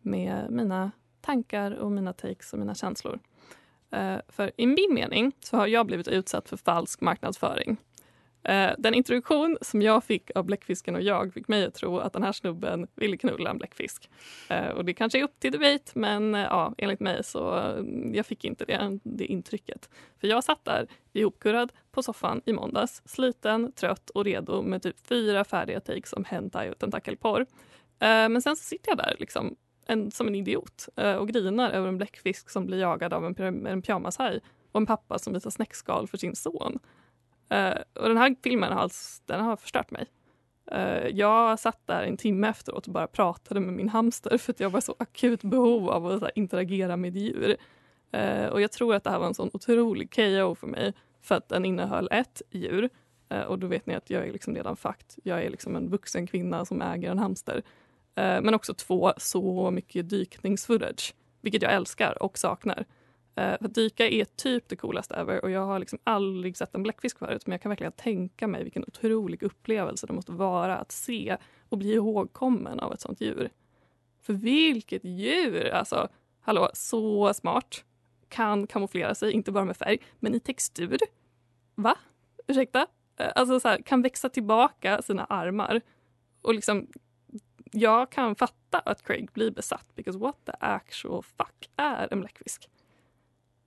med 0.02 0.50
mina 0.50 0.90
tankar 1.20 1.70
och 1.70 1.92
mina 1.92 2.12
takes 2.12 2.52
och 2.52 2.58
mina 2.58 2.74
känslor. 2.74 3.20
Eh, 3.90 4.16
för 4.28 4.52
i 4.56 4.66
min 4.66 4.94
mening 4.94 5.32
så 5.40 5.56
har 5.56 5.66
jag 5.66 5.86
blivit 5.86 6.08
utsatt 6.08 6.48
för 6.48 6.56
falsk 6.56 7.00
marknadsföring. 7.00 7.76
Eh, 8.48 8.72
den 8.78 8.94
introduktion 8.94 9.58
som 9.60 9.82
jag 9.82 10.04
fick 10.04 10.30
av 10.34 10.44
Bläckfisken 10.44 10.94
och 10.94 11.02
jag 11.02 11.34
fick 11.34 11.48
mig 11.48 11.64
att 11.64 11.74
tro 11.74 11.98
att 11.98 12.12
den 12.12 12.22
här 12.22 12.32
snubben 12.32 12.86
ville 12.94 13.16
knulla 13.16 13.50
en 13.50 13.58
bläckfisk. 13.58 14.10
Eh, 14.50 14.68
och 14.68 14.84
det 14.84 14.94
kanske 14.94 15.18
är 15.18 15.22
upp 15.22 15.40
till 15.40 15.52
debate, 15.52 15.92
men 15.94 16.34
eh, 16.34 16.40
ja, 16.40 16.74
enligt 16.78 17.00
mig 17.00 17.24
så 17.24 17.54
mm, 17.54 18.14
jag 18.14 18.26
fick 18.26 18.44
inte 18.44 18.64
det, 18.64 18.98
det 19.02 19.24
intrycket. 19.24 19.90
För 20.20 20.28
jag 20.28 20.44
satt 20.44 20.64
där 20.64 20.86
ihopkurrad 21.12 21.72
på 21.90 22.02
soffan 22.02 22.42
i 22.44 22.52
måndags, 22.52 23.02
sliten, 23.04 23.72
trött 23.72 24.10
och 24.10 24.24
redo 24.24 24.62
med 24.62 24.82
typ 24.82 25.06
fyra 25.06 25.44
färdiga 25.44 25.80
takes 25.80 26.12
om 26.12 26.24
hentai 26.24 26.70
och 26.70 26.78
tentakelporr. 26.78 27.46
Men 28.00 28.42
sen 28.42 28.56
så 28.56 28.64
sitter 28.64 28.90
jag 28.90 28.98
där 28.98 29.16
liksom 29.18 29.56
en, 29.86 30.10
som 30.10 30.26
en 30.26 30.34
idiot 30.34 30.88
och 31.18 31.28
grinar 31.28 31.70
över 31.70 31.88
en 31.88 31.98
bläckfisk 31.98 32.50
som 32.50 32.66
blir 32.66 32.78
jagad 32.78 33.12
av 33.12 33.26
en, 33.26 33.66
en 33.66 33.82
pyjamashaj 33.82 34.40
och 34.72 34.80
en 34.80 34.86
pappa 34.86 35.18
som 35.18 35.32
visar 35.32 35.50
snäckskal 35.50 36.08
för 36.08 36.18
sin 36.18 36.36
son. 36.36 36.78
Uh, 37.52 37.82
och 37.94 38.08
den 38.08 38.16
här 38.16 38.36
filmen 38.42 38.72
har, 38.72 38.80
alltså, 38.80 39.22
den 39.26 39.40
har 39.40 39.56
förstört 39.56 39.90
mig. 39.90 40.06
Uh, 40.72 41.08
jag 41.08 41.58
satt 41.58 41.86
där 41.86 42.02
en 42.02 42.16
timme 42.16 42.48
efteråt 42.48 42.86
och 42.86 42.92
bara 42.92 43.06
pratade 43.06 43.60
med 43.60 43.74
min 43.74 43.88
hamster 43.88 44.38
för 44.38 44.52
att 44.52 44.60
jag 44.60 44.70
var 44.70 44.80
så 44.80 44.94
akut 44.98 45.42
behov 45.42 45.90
av 45.90 46.06
att 46.06 46.20
här, 46.20 46.32
interagera 46.34 46.96
med 46.96 47.16
djur. 47.16 47.56
Uh, 48.16 48.46
och 48.46 48.60
jag 48.60 48.72
tror 48.72 48.94
att 48.94 49.04
det 49.04 49.10
här 49.10 49.18
var 49.18 49.26
en 49.26 49.34
sån 49.34 49.50
otrolig 49.52 50.14
KO 50.14 50.54
för 50.54 50.66
mig 50.66 50.92
för 51.20 51.34
att 51.34 51.48
den 51.48 51.64
innehöll 51.64 52.08
ett 52.10 52.42
djur 52.50 52.88
och 53.46 53.58
då 53.58 53.66
vet 53.66 53.86
ni 53.86 53.94
att 53.94 54.10
jag 54.10 54.28
är 54.28 54.32
liksom 54.32 54.54
redan 54.54 54.76
fakt. 54.76 55.18
Jag 55.24 55.44
är 55.44 55.50
liksom 55.50 55.76
en 55.76 55.88
vuxen 55.88 56.26
kvinna 56.26 56.64
som 56.64 56.82
äger 56.82 57.10
en 57.10 57.18
hamster. 57.18 57.62
Men 58.14 58.54
också 58.54 58.74
två, 58.74 59.12
så 59.16 59.70
mycket 59.70 60.10
dykningsfootage, 60.10 61.14
vilket 61.40 61.62
jag 61.62 61.72
älskar 61.72 62.22
och 62.22 62.38
saknar. 62.38 62.84
Eh, 63.38 63.58
för 63.58 63.64
att 63.64 63.74
dyka 63.74 64.08
är 64.08 64.24
typ 64.24 64.68
det 64.68 64.76
coolaste 64.76 65.14
ever 65.14 65.44
och 65.44 65.50
jag 65.50 65.66
har 65.66 65.78
liksom 65.78 65.98
aldrig 66.04 66.56
sett 66.56 66.74
en 66.74 66.82
bläckfisk 66.82 67.18
förut 67.18 67.46
men 67.46 67.52
jag 67.52 67.62
kan 67.62 67.70
verkligen 67.70 67.92
tänka 67.92 68.46
mig 68.46 68.62
vilken 68.62 68.84
otrolig 68.86 69.42
upplevelse 69.42 70.06
det 70.06 70.12
måste 70.12 70.32
vara 70.32 70.76
att 70.76 70.92
se 70.92 71.36
och 71.68 71.78
bli 71.78 71.92
ihågkommen 71.92 72.80
av 72.80 72.92
ett 72.92 73.00
sånt 73.00 73.20
djur. 73.20 73.50
För 74.20 74.32
vilket 74.32 75.04
djur! 75.04 75.70
Alltså, 75.70 76.08
hallå, 76.40 76.70
så 76.74 77.34
smart. 77.34 77.84
Kan 78.28 78.66
kamouflera 78.66 79.14
sig, 79.14 79.32
inte 79.32 79.52
bara 79.52 79.64
med 79.64 79.76
färg, 79.76 79.98
men 80.18 80.34
i 80.34 80.40
textur. 80.40 80.98
Va? 81.74 81.96
Ursäkta? 82.46 82.86
Eh, 83.16 83.32
alltså 83.34 83.60
så 83.60 83.68
här, 83.68 83.82
kan 83.82 84.02
växa 84.02 84.28
tillbaka 84.28 85.02
sina 85.02 85.24
armar. 85.24 85.80
Och 86.42 86.54
liksom, 86.54 86.86
jag 87.72 88.10
kan 88.10 88.34
fatta 88.34 88.78
att 88.78 89.02
Craig 89.02 89.30
blir 89.32 89.50
besatt 89.50 89.86
because 89.94 90.18
what 90.18 90.36
the 90.44 90.52
actual 90.60 91.22
fuck 91.22 91.70
är 91.76 92.08
en 92.12 92.20
bläckfisk? 92.20 92.68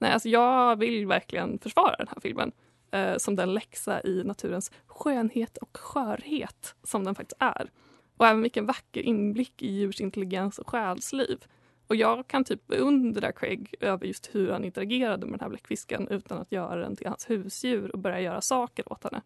Nej, 0.02 0.12
alltså 0.12 0.30
jag 0.30 0.80
vill 0.80 1.08
verkligen 1.08 1.60
försvara 1.60 1.96
den 1.96 2.08
här 2.08 2.20
filmen. 2.22 2.52
eh, 2.92 3.18
som 3.18 3.36
den 3.36 3.54
läxa 3.54 4.02
i 4.04 4.24
naturens 4.24 4.72
skönhet 4.88 5.58
och 5.58 5.78
skörhet 5.78 6.76
som 6.84 7.04
den 7.04 7.16
faktiskt 7.16 7.42
är. 7.42 7.72
Och 8.18 8.28
även 8.28 8.42
vilken 8.42 8.66
vacker 8.66 9.02
inblick 9.02 9.62
i 9.62 9.72
djurs 9.72 10.02
intelligens 10.02 10.60
och 10.60 10.70
själsliv. 10.70 11.46
Och 11.88 11.96
jag 11.96 12.28
kan 12.28 12.44
typ 12.44 12.68
beundra 12.68 13.32
Craig 13.32 13.76
över 13.80 14.06
just 14.08 14.30
hur 14.36 14.52
han 14.52 14.64
interagerade 14.66 15.26
med 15.26 15.34
den 15.34 15.40
här 15.40 15.50
bläckfisken 15.50 16.08
utan 16.08 16.38
att 16.38 16.52
göra 16.52 16.76
den 16.76 16.96
till 16.96 17.08
hans 17.08 17.30
husdjur 17.30 17.92
och 17.92 18.00
börja 18.00 18.20
göra 18.22 18.42
saker 18.42 18.92
åt 18.94 19.04
henne. 19.04 19.22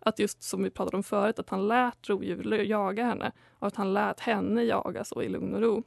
Att 0.00 0.18
just 0.18 0.42
som 0.42 0.62
vi 0.62 0.70
pratade 0.70 0.96
om 0.96 1.02
förut, 1.02 1.38
att 1.38 1.50
han 1.50 1.68
lät 1.68 2.08
rovdjur 2.08 2.52
jaga 2.54 3.04
henne 3.04 3.32
och 3.58 3.66
att 3.66 3.76
han 3.76 3.94
lät 3.94 4.20
henne 4.20 4.62
jaga 4.62 5.04
så 5.04 5.22
i 5.22 5.28
lugn 5.28 5.54
och 5.54 5.60
ro. 5.60 5.82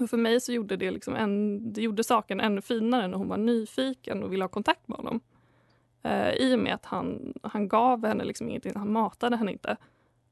Och 0.00 0.10
för 0.10 0.16
mig 0.16 0.40
så 0.40 0.52
gjorde 0.52 0.76
det, 0.76 0.90
liksom 0.90 1.14
en, 1.14 1.72
det 1.72 1.82
gjorde 1.82 2.04
saken 2.04 2.40
ännu 2.40 2.60
finare 2.60 3.08
när 3.08 3.18
hon 3.18 3.28
var 3.28 3.36
nyfiken 3.36 4.22
och 4.22 4.32
ville 4.32 4.44
ha 4.44 4.48
kontakt 4.48 4.88
med 4.88 4.96
honom. 4.96 5.20
Eh, 6.02 6.30
I 6.30 6.54
och 6.54 6.58
med 6.58 6.74
att 6.74 6.84
han, 6.84 7.34
han 7.42 7.68
gav 7.68 8.06
henne 8.06 8.24
liksom 8.24 8.48
ingenting, 8.48 8.72
han 8.76 8.92
matade 8.92 9.36
henne 9.36 9.52
inte. 9.52 9.76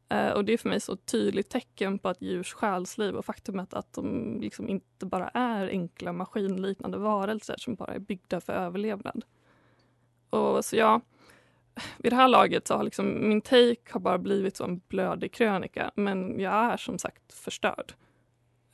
Eh, 0.09 0.31
och 0.31 0.45
det 0.45 0.53
är 0.53 0.59
för 0.59 0.69
mig 0.69 0.81
så 0.81 0.93
ett 0.93 1.07
tydligt 1.07 1.51
tecken 1.51 1.99
på 1.99 2.09
att 2.09 2.23
djurs 2.23 2.55
själsliv 2.55 3.15
och 3.15 3.25
faktumet 3.25 3.75
att 3.75 3.93
de 3.93 4.39
liksom 4.41 4.69
inte 4.69 5.07
bara 5.07 5.29
är 5.29 5.69
enkla 5.69 6.13
maskinliknande 6.13 6.99
varelser 6.99 7.55
som 7.59 7.75
bara 7.75 7.95
är 7.95 7.99
byggda 7.99 8.41
för 8.41 8.53
överlevnad. 8.53 9.25
Och 10.31 10.65
så 10.65 10.77
ja, 10.77 11.01
vid 11.99 12.13
det 12.13 12.17
här 12.17 12.29
laget 12.29 12.67
så 12.67 12.75
har 12.75 12.85
liksom 12.85 13.29
min 13.29 13.41
take 13.41 13.93
har 13.93 14.01
bara 14.01 14.19
blivit 14.19 14.57
så 14.57 14.65
en 14.65 14.81
blödig 14.89 15.33
krönika 15.33 15.91
men 15.95 16.41
jag 16.41 16.53
är 16.53 16.77
som 16.77 16.99
sagt 16.99 17.33
förstörd. 17.33 17.95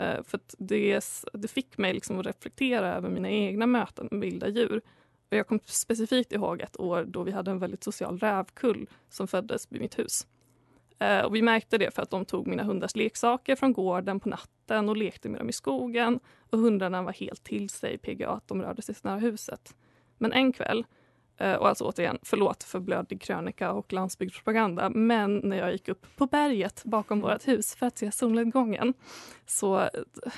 Eh, 0.02 0.23
för 0.23 0.38
att 0.38 0.54
det, 0.59 1.00
det 1.32 1.49
fick 1.49 1.78
mig 1.78 1.94
liksom 1.94 2.18
att 2.18 2.26
reflektera 2.26 2.94
över 2.94 3.09
mina 3.09 3.30
egna 3.30 3.66
möten 3.66 4.09
med 4.11 4.21
vilda 4.21 4.49
djur. 4.49 4.80
Och 5.30 5.37
jag 5.37 5.47
kom 5.47 5.61
specifikt 5.64 6.32
ihåg 6.32 6.61
ett 6.61 6.80
år 6.80 7.04
då 7.04 7.23
vi 7.23 7.32
hade 7.32 7.50
en 7.50 7.59
väldigt 7.59 7.85
social 7.85 8.18
rävkull 8.18 8.88
som 9.09 9.28
föddes 9.28 9.73
vid 9.73 9.80
mitt 9.80 9.99
hus. 9.99 10.26
Eh, 10.99 11.21
och 11.21 11.35
vi 11.35 11.42
märkte 11.42 11.78
det 11.78 11.94
för 11.94 12.02
att 12.02 12.11
de 12.11 12.25
tog 12.25 12.47
mina 12.47 12.62
hundars 12.62 12.97
leksaker 12.97 13.56
från 13.56 13.73
gården 13.73 14.21
på 14.21 14.28
natten 14.28 14.88
och 14.88 14.97
lekte 14.97 15.28
med 15.28 15.40
dem 15.40 15.49
i 15.49 15.52
skogen. 15.52 16.21
Och 16.50 16.59
hundarna 16.59 17.02
var 17.02 17.12
helt 17.12 17.44
till 17.44 17.71
sig 17.71 17.99
PGA 17.99 18.30
att 18.30 18.49
de 18.49 18.62
rörde 18.62 18.82
sig 18.82 18.94
så 18.94 19.09
nära 19.09 19.18
huset. 19.18 19.75
Men 20.18 20.32
en 20.32 20.52
kväll, 20.52 20.85
Eh, 21.42 21.54
och 21.54 21.68
alltså 21.68 21.84
återigen 21.84 22.18
förlåt 22.22 22.62
för 22.62 22.80
blödig 22.80 23.20
krönika 23.20 23.72
och 23.72 23.92
landsbygdspropaganda, 23.92 24.90
men 24.90 25.40
när 25.44 25.56
jag 25.56 25.72
gick 25.72 25.88
upp 25.88 26.06
på 26.16 26.26
berget 26.26 26.82
bakom 26.84 27.20
vårt 27.20 27.49
hus 27.49 27.75
för 27.75 27.87
att 27.87 27.99
se 27.99 28.12
solnedgången 28.12 28.94
så 29.46 29.80
eh, 29.80 29.88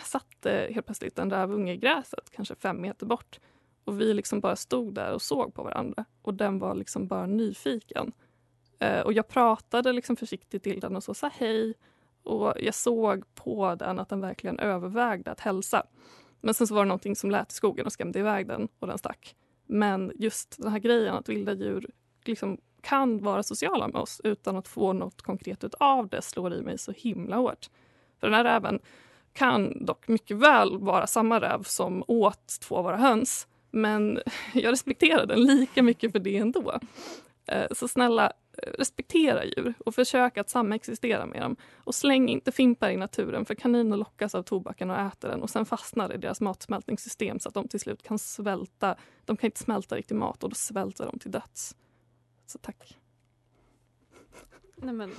satt 0.04 0.46
eh, 0.46 0.74
helt 0.74 0.86
plötsligt 0.86 1.18
en 1.18 1.30
rävunge 1.30 1.72
i 1.72 1.76
gräset, 1.76 2.30
kanske 2.30 2.54
fem 2.54 2.80
meter 2.80 3.06
bort. 3.06 3.40
Och 3.84 4.00
vi 4.00 4.14
liksom 4.14 4.40
bara 4.40 4.56
stod 4.56 4.94
där 4.94 5.12
och 5.12 5.22
såg 5.22 5.54
på 5.54 5.62
varandra 5.62 6.04
och 6.22 6.34
den 6.34 6.58
var 6.58 6.74
liksom 6.74 7.06
bara 7.06 7.26
nyfiken. 7.26 8.12
Och 9.04 9.12
jag 9.12 9.28
pratade 9.28 9.92
liksom 9.92 10.16
försiktigt 10.16 10.62
till 10.62 10.80
den 10.80 10.96
och 10.96 11.02
så 11.02 11.14
sa 11.14 11.30
hej. 11.34 11.74
Och 12.22 12.54
jag 12.60 12.74
såg 12.74 13.34
på 13.34 13.74
den 13.74 13.98
att 13.98 14.08
den 14.08 14.20
verkligen 14.20 14.58
övervägde 14.58 15.30
att 15.30 15.40
hälsa. 15.40 15.86
Men 16.40 16.54
sen 16.54 16.66
så 16.66 16.74
var 16.74 16.84
det 16.84 16.88
någonting 16.88 17.16
som 17.16 17.30
lät 17.30 17.52
i 17.52 17.54
skogen 17.54 17.86
och 17.86 17.92
skrämde 17.92 18.18
iväg 18.18 18.46
den 18.46 18.68
och 18.78 18.86
den 18.86 18.98
stack. 18.98 19.36
Men 19.66 20.12
just 20.14 20.62
den 20.62 20.72
här 20.72 20.78
grejen 20.78 21.14
att 21.14 21.28
vilda 21.28 21.52
djur 21.52 21.90
liksom 22.24 22.58
kan 22.80 23.22
vara 23.22 23.42
sociala 23.42 23.88
med 23.88 24.00
oss 24.00 24.20
utan 24.24 24.56
att 24.56 24.68
få 24.68 24.92
något 24.92 25.22
konkret 25.22 25.74
av 25.74 26.08
det 26.08 26.22
slår 26.22 26.54
i 26.54 26.62
mig 26.62 26.78
så 26.78 26.92
himla 26.92 27.36
hårt. 27.36 27.70
För 28.20 28.26
den 28.26 28.34
här 28.34 28.44
räven 28.44 28.78
kan 29.32 29.84
dock 29.84 30.08
mycket 30.08 30.36
väl 30.36 30.78
vara 30.78 31.06
samma 31.06 31.40
räv 31.40 31.62
som 31.62 32.04
åt 32.06 32.60
två 32.60 32.76
av 32.76 32.84
våra 32.84 32.96
höns. 32.96 33.48
Men 33.70 34.20
jag 34.54 34.72
respekterar 34.72 35.26
den 35.26 35.40
lika 35.40 35.82
mycket 35.82 36.12
för 36.12 36.18
det 36.18 36.36
ändå. 36.36 36.80
Eh, 37.46 37.66
så 37.70 37.88
snälla, 37.88 38.32
respektera 38.62 39.44
djur 39.44 39.74
och 39.78 39.94
försök 39.94 40.38
att 40.38 40.50
samexistera 40.50 41.26
med 41.26 41.42
dem. 41.42 41.56
Och 41.74 41.94
släng 41.94 42.28
inte 42.28 42.52
fimpar 42.52 42.90
i 42.90 42.96
naturen 42.96 43.44
för 43.44 43.54
kaniner 43.54 43.96
lockas 43.96 44.34
av 44.34 44.42
tobaken 44.42 44.90
och 44.90 44.98
äter 44.98 45.28
den 45.28 45.42
och 45.42 45.50
sen 45.50 45.66
fastnar 45.66 46.14
i 46.14 46.16
deras 46.16 46.40
matsmältningssystem 46.40 47.38
så 47.38 47.48
att 47.48 47.54
de 47.54 47.68
till 47.68 47.80
slut 47.80 48.02
kan 48.02 48.18
svälta. 48.18 48.96
De 49.24 49.36
kan 49.36 49.48
inte 49.48 49.60
smälta 49.60 49.96
riktig 49.96 50.14
mat 50.14 50.44
och 50.44 50.48
då 50.50 50.54
svälter 50.54 51.06
de 51.06 51.18
till 51.18 51.30
döds. 51.30 51.76
Så 52.46 52.58
tack. 52.58 52.98
Nej 54.76 54.94
men, 54.94 55.10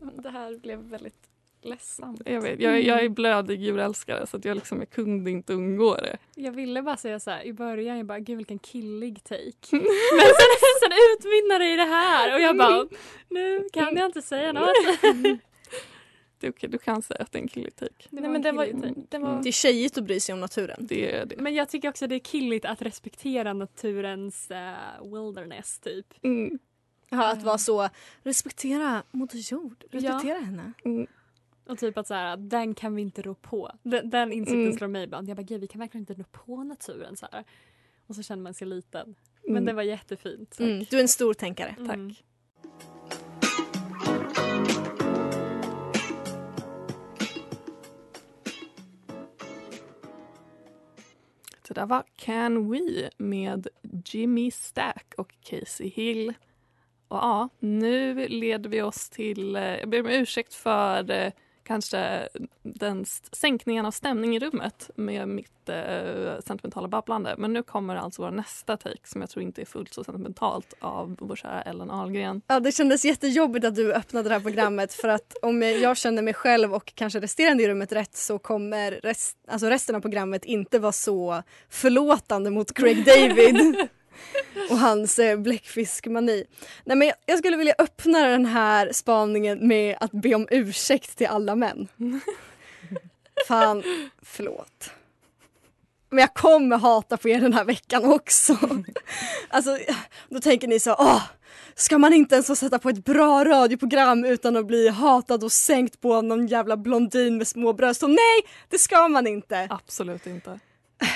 det 0.00 0.30
här 0.30 0.58
blev 0.58 0.78
väldigt 0.78 1.30
ledsamt. 1.64 2.22
Jag, 2.24 2.40
vet, 2.40 2.60
jag, 2.60 2.82
jag 2.82 3.04
är 3.04 3.08
blödig 3.08 3.60
djurälskare 3.62 4.26
så 4.26 4.36
att 4.36 4.44
jag, 4.44 4.54
liksom, 4.54 4.78
jag 4.78 4.90
kunde 4.90 5.30
inte 5.30 5.52
undgå 5.54 5.94
det. 5.96 6.16
Jag 6.34 6.52
ville 6.52 6.82
bara 6.82 6.96
säga 6.96 7.20
så 7.20 7.30
här 7.30 7.42
i 7.44 7.52
början, 7.52 7.96
jag 7.96 8.06
bara 8.06 8.18
gud 8.18 8.36
vilken 8.36 8.58
killig 8.58 9.24
take. 9.24 9.42
Men 9.72 10.26
sen, 10.26 10.54
sen 10.80 10.92
utmynnar 11.16 11.58
det 11.58 11.72
i 11.72 11.76
det 11.76 11.84
här 11.84 12.34
och 12.34 12.40
jag 12.40 12.56
bara 12.56 12.86
nu 13.28 13.68
kan 13.72 13.96
jag 13.96 14.06
inte 14.06 14.22
säga 14.22 14.52
något. 14.52 14.68
Det 16.38 16.46
är 16.46 16.50
okej, 16.50 16.68
du 16.68 16.78
kan 16.78 17.02
säga 17.02 17.22
att 17.22 17.32
det 17.32 17.38
är 17.38 17.42
en 17.42 17.48
killig 17.48 17.76
take. 17.76 17.92
Det 18.10 18.20
Nej, 18.20 18.30
men 18.30 18.42
det 18.42 18.52
var, 18.52 18.64
killig 18.64 18.82
take. 18.82 19.00
det 19.08 19.18
var, 19.18 19.42
Det 19.42 19.48
är 19.48 19.52
tjejigt 19.52 19.98
att 19.98 20.04
bry 20.04 20.20
sig 20.20 20.32
om 20.32 20.40
naturen. 20.40 20.76
Det 20.80 21.12
är 21.14 21.26
det. 21.26 21.36
Men 21.36 21.54
jag 21.54 21.68
tycker 21.68 21.88
också 21.88 22.06
det 22.06 22.14
är 22.14 22.18
killigt 22.18 22.64
att 22.64 22.82
respektera 22.82 23.52
naturens 23.52 24.50
eh, 24.50 24.74
wilderness 25.02 25.78
typ. 25.78 26.06
Mm, 26.22 26.58
Ja, 27.08 27.32
att 27.32 27.42
vara 27.42 27.58
så, 27.58 27.88
respektera 28.22 29.02
Moder 29.10 29.52
Jord, 29.52 29.84
respektera 29.90 30.38
henne. 30.38 30.72
mm. 30.84 31.06
Och 31.66 31.78
typ 31.78 31.98
att 31.98 32.06
så 32.06 32.14
här, 32.14 32.36
den 32.36 32.74
kan 32.74 32.94
vi 32.94 33.02
inte 33.02 33.22
rå 33.22 33.34
på. 33.34 33.70
Den, 33.82 34.10
den 34.10 34.32
insikten 34.32 34.60
Mm. 34.64 34.72
slår 34.76 34.88
mig 34.88 35.04
ibland. 35.04 35.28
Jag 35.28 35.36
bara, 35.36 35.42
gud 35.42 35.60
vi 35.60 35.66
kan 35.66 35.78
verkligen 35.80 36.02
inte 36.02 36.14
rå 36.14 36.24
på 36.32 36.64
naturen 36.64 37.16
så 37.16 37.26
här. 37.32 37.44
Och 38.06 38.14
så 38.14 38.22
känner 38.22 38.42
man 38.42 38.54
sig 38.54 38.66
liten. 38.68 39.14
Men 39.42 39.50
Mm. 39.52 39.64
det 39.64 39.72
var 39.72 39.82
jättefint. 39.82 40.60
Mm, 40.60 40.84
du 40.90 40.96
är 40.96 41.00
en 41.00 41.08
stor 41.08 41.34
tänkare. 41.34 41.74
Mm. 41.78 41.88
Tack. 42.10 42.24
Så 51.68 51.74
där 51.74 51.86
var 51.86 52.04
Can 52.16 52.70
We 52.70 53.10
med 53.16 53.68
Jimmy 54.04 54.50
Stack 54.50 55.14
och 55.16 55.34
Casey 55.42 55.88
Hill. 55.88 56.28
Och 57.08 57.16
ja, 57.16 57.48
nu 57.58 58.28
leder 58.28 58.70
vi 58.70 58.82
oss 58.82 59.10
till... 59.10 59.56
eh, 59.56 59.62
Jag 59.62 59.88
ber 59.88 60.00
om 60.00 60.06
ursäkt 60.08 60.54
för 60.54 61.10
eh, 61.10 61.32
kanske 61.64 62.28
den 62.62 63.04
sänkningen 63.32 63.86
av 63.86 63.90
stämning 63.90 64.36
i 64.36 64.38
rummet 64.38 64.90
med 64.94 65.28
mitt 65.28 65.68
eh, 65.68 66.40
sentimentala 66.46 66.88
babblande. 66.88 67.34
Men 67.38 67.52
nu 67.52 67.62
kommer 67.62 67.96
alltså 67.96 68.22
vår 68.22 68.30
nästa 68.30 68.76
take 68.76 69.08
som 69.08 69.20
jag 69.20 69.30
tror 69.30 69.42
inte 69.42 69.60
är 69.60 69.66
fullt 69.66 69.94
så 69.94 70.04
sentimentalt 70.04 70.74
av 70.80 71.16
vår 71.20 71.36
kära 71.36 71.62
Ellen 71.62 71.90
Ahlgren. 71.90 72.42
Ja, 72.46 72.60
det 72.60 72.72
kändes 72.72 73.04
jättejobbigt 73.04 73.66
att 73.66 73.74
du 73.74 73.92
öppnade 73.92 74.28
det 74.28 74.34
här 74.34 74.40
programmet 74.40 74.94
för 74.94 75.08
att 75.08 75.36
om 75.42 75.62
jag 75.62 75.96
känner 75.96 76.22
mig 76.22 76.34
själv 76.34 76.74
och 76.74 76.92
kanske 76.94 77.20
resterande 77.20 77.62
i 77.62 77.68
rummet 77.68 77.92
rätt 77.92 78.16
så 78.16 78.38
kommer 78.38 78.92
rest, 78.92 79.38
alltså 79.48 79.66
resten 79.66 79.96
av 79.96 80.00
programmet 80.00 80.44
inte 80.44 80.78
vara 80.78 80.92
så 80.92 81.42
förlåtande 81.68 82.50
mot 82.50 82.74
Craig 82.74 83.04
David 83.04 83.76
och 84.70 84.78
hans 84.78 85.18
eh, 85.18 85.38
bläckfiskmani. 85.38 86.44
Nej, 86.84 86.96
men 86.96 87.08
jag, 87.08 87.16
jag 87.26 87.38
skulle 87.38 87.56
vilja 87.56 87.74
öppna 87.78 88.26
den 88.26 88.46
här 88.46 88.92
spaningen 88.92 89.68
med 89.68 89.96
att 90.00 90.12
be 90.12 90.34
om 90.34 90.46
ursäkt 90.50 91.16
till 91.18 91.26
alla 91.26 91.54
män. 91.54 91.88
Fan, 93.48 93.82
förlåt. 94.22 94.90
Men 96.10 96.18
jag 96.18 96.34
kommer 96.34 96.78
hata 96.78 97.16
på 97.16 97.28
er 97.28 97.40
den 97.40 97.52
här 97.52 97.64
veckan 97.64 98.04
också. 98.04 98.58
Alltså, 99.48 99.78
då 100.28 100.40
tänker 100.40 100.68
ni 100.68 100.80
så, 100.80 100.94
åh, 100.98 101.22
ska 101.74 101.98
man 101.98 102.12
inte 102.12 102.34
ens 102.34 102.46
få 102.46 102.56
sätta 102.56 102.78
på 102.78 102.88
ett 102.88 103.04
bra 103.04 103.44
radioprogram 103.44 104.24
utan 104.24 104.56
att 104.56 104.66
bli 104.66 104.88
hatad 104.88 105.44
och 105.44 105.52
sänkt 105.52 106.00
på 106.00 106.14
av 106.14 106.24
någon 106.24 106.46
jävla 106.46 106.76
blondin 106.76 107.38
med 107.38 107.46
små 107.46 107.72
bröst? 107.72 108.02
Och 108.02 108.10
nej, 108.10 108.40
det 108.68 108.78
ska 108.78 109.08
man 109.08 109.26
inte. 109.26 109.66
Absolut 109.70 110.26
inte. 110.26 110.58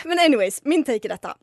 Men 0.04 0.18
anyways, 0.18 0.64
min 0.64 0.84
take 0.84 1.06
är 1.06 1.08
detta. 1.08 1.36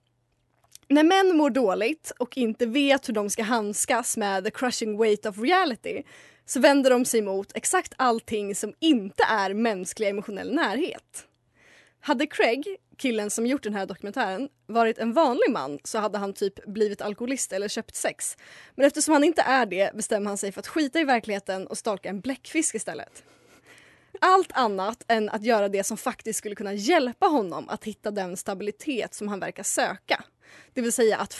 När 0.88 1.04
män 1.04 1.38
mår 1.38 1.50
dåligt 1.50 2.12
och 2.18 2.38
inte 2.38 2.65
vet 2.65 3.10
hur 3.10 3.13
de 3.13 3.30
ska 3.30 3.44
handskas 3.44 4.18
med 4.18 4.44
the 4.44 4.51
crushing 4.51 4.98
weight 4.98 5.25
of 5.25 5.38
reality 5.38 6.04
så 6.46 6.60
vänder 6.60 6.89
de 6.89 7.06
sig 7.06 7.22
mot 7.22 7.51
exakt 7.56 7.94
allting 7.98 8.56
som 8.56 8.74
inte 8.80 9.24
är 9.24 9.54
mänsklig 9.54 10.10
emotionell 10.10 10.56
närhet. 10.56 11.27
Hade 12.00 12.27
Craig, 12.27 12.77
killen 12.98 13.30
som 13.30 13.46
gjort 13.48 13.63
den 13.63 13.74
här 13.74 13.86
dokumentären, 13.86 14.50
varit 14.68 14.98
en 14.98 15.13
vanlig 15.13 15.51
man 15.51 15.80
så 15.84 16.00
hade 16.00 16.18
han 16.18 16.34
typ 16.34 16.65
blivit 16.65 17.01
alkoholist 17.01 17.54
eller 17.54 17.68
köpt 17.68 17.96
sex. 17.96 18.38
Men 18.75 18.86
eftersom 18.86 19.13
han 19.13 19.24
inte 19.24 19.42
är 19.42 19.65
det 19.65 19.96
bestämmer 19.96 20.27
han 20.27 20.38
sig 20.38 20.51
för 20.51 20.60
att 20.60 20.68
skita 20.68 21.00
i 21.00 21.04
verkligheten 21.04 21.68
och 21.68 21.77
stalka 21.77 22.10
en 22.10 22.22
bläckfisk 22.22 22.75
istället. 22.75 23.24
Allt 24.22 24.51
annat 24.51 25.04
än 25.08 25.30
att 25.30 25.44
göra 25.44 25.70
det 25.70 25.84
som 25.84 25.98
faktiskt 25.98 26.39
skulle 26.39 26.56
kunna 26.56 26.74
hjälpa 26.74 27.25
honom 27.25 27.70
att 27.70 27.84
hitta 27.84 28.12
den 28.12 28.38
stabilitet 28.38 29.13
som 29.13 29.27
han 29.27 29.39
verkar 29.39 29.63
söka. 29.63 30.24
Det 30.74 30.82
vill 30.82 30.94
säga 30.94 31.18
att 31.18 31.34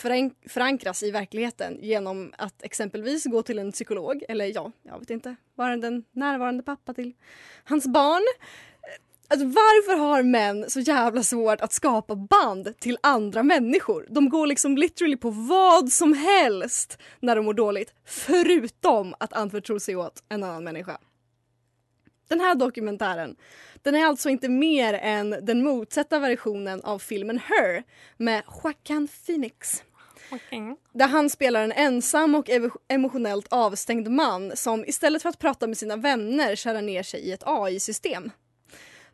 förankras 0.48 1.04
i 1.04 1.12
verkligheten 1.12 1.78
genom 1.82 2.34
att 2.38 2.64
exempelvis 2.64 3.26
gå 3.26 3.42
till 3.42 3.60
en 3.60 3.72
psykolog 3.72 4.24
eller 4.30 4.46
ja, 4.46 4.72
jag 4.84 5.00
vet 5.00 5.10
inte, 5.10 5.36
vara 5.56 5.78
den 5.78 6.04
närvarande 6.12 6.64
pappa 6.64 6.94
till 6.94 7.14
hans 7.64 7.88
barn. 7.88 8.24
Alltså 9.28 9.46
varför 9.46 9.96
har 9.96 10.24
män 10.24 10.70
så 10.70 10.80
jävla 10.80 11.24
svårt 11.24 11.62
att 11.62 11.74
skapa 11.74 12.16
band 12.16 12.80
till 12.80 12.98
andra 13.04 13.44
människor? 13.44 14.08
De 14.10 14.30
går 14.30 14.48
liksom 14.48 14.78
literally 14.78 15.18
på 15.18 15.30
vad 15.30 15.92
som 15.92 16.14
helst 16.14 16.98
när 17.20 17.36
de 17.36 17.46
mår 17.46 17.54
dåligt. 17.54 17.94
Förutom 18.06 19.16
att 19.20 19.34
anförtro 19.34 19.80
sig 19.80 19.96
åt 19.96 20.24
en 20.30 20.44
annan 20.44 20.64
människa. 20.64 20.98
Den 22.28 22.40
här 22.40 22.56
dokumentären 22.56 23.36
den 23.82 23.96
är 23.96 24.06
alltså 24.06 24.30
inte 24.30 24.50
mer 24.50 24.94
än 24.94 25.30
den 25.30 25.64
motsatta 25.64 26.20
versionen 26.20 26.82
av 26.82 27.00
filmen 27.00 27.40
Her 27.40 27.84
med 28.18 28.44
Joaquin 28.64 29.08
Phoenix. 29.26 29.84
Där 30.94 31.08
han 31.08 31.30
spelar 31.30 31.64
en 31.64 31.72
ensam 31.72 32.36
och 32.36 32.50
emotionellt 32.88 33.48
avstängd 33.50 34.12
man 34.12 34.58
som 34.58 34.86
istället 34.86 35.22
för 35.22 35.30
att 35.30 35.40
prata 35.40 35.68
med 35.68 35.78
sina 35.78 35.96
vänner 35.96 36.56
kärar 36.56 36.82
ner 36.82 37.04
sig 37.04 37.20
i 37.20 37.32
ett 37.32 37.44
AI-system. 37.46 38.32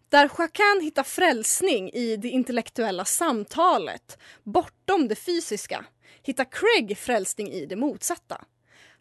Där 0.09 0.29
Joaquin 0.37 0.81
hittar 0.81 1.03
frälsning 1.03 1.89
i 1.89 2.17
det 2.17 2.27
intellektuella 2.27 3.05
samtalet 3.05 4.17
bortom 4.43 5.07
det 5.07 5.15
fysiska 5.15 5.85
hittar 6.23 6.45
Craig 6.51 6.97
frälsning 6.97 7.51
i 7.51 7.65
det 7.65 7.75
motsatta. 7.75 8.45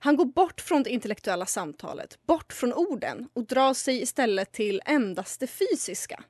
Han 0.03 0.17
går 0.17 0.25
bort 0.25 0.61
från 0.61 0.83
det 0.83 0.91
intellektuella 0.91 1.47
samtalet, 1.47 2.19
bort 2.27 2.53
från 2.53 2.73
orden 2.73 3.29
och 3.33 3.47
drar 3.47 3.75
sig 3.75 4.03
istället 4.03 4.53
till 4.53 4.83
endast 4.85 5.41
det 5.41 5.47
fysiska. 5.47 6.25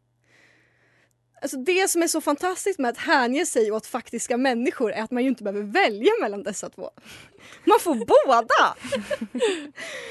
Alltså 1.43 1.57
det 1.57 1.91
som 1.91 2.03
är 2.03 2.07
så 2.07 2.21
fantastiskt 2.21 2.79
med 2.79 2.89
att 2.89 2.99
hänge 2.99 3.47
sig 3.47 3.73
åt 3.73 3.87
faktiska 3.87 4.37
människor 4.37 4.93
är 4.93 5.03
att 5.03 5.11
man 5.11 5.23
ju 5.23 5.29
inte 5.29 5.45
behöver 5.45 5.63
välja 5.63 6.13
mellan 6.21 6.43
dessa 6.43 6.71
två. 6.71 6.91
Man 7.65 7.81
får 7.81 7.95
båda! 7.95 8.77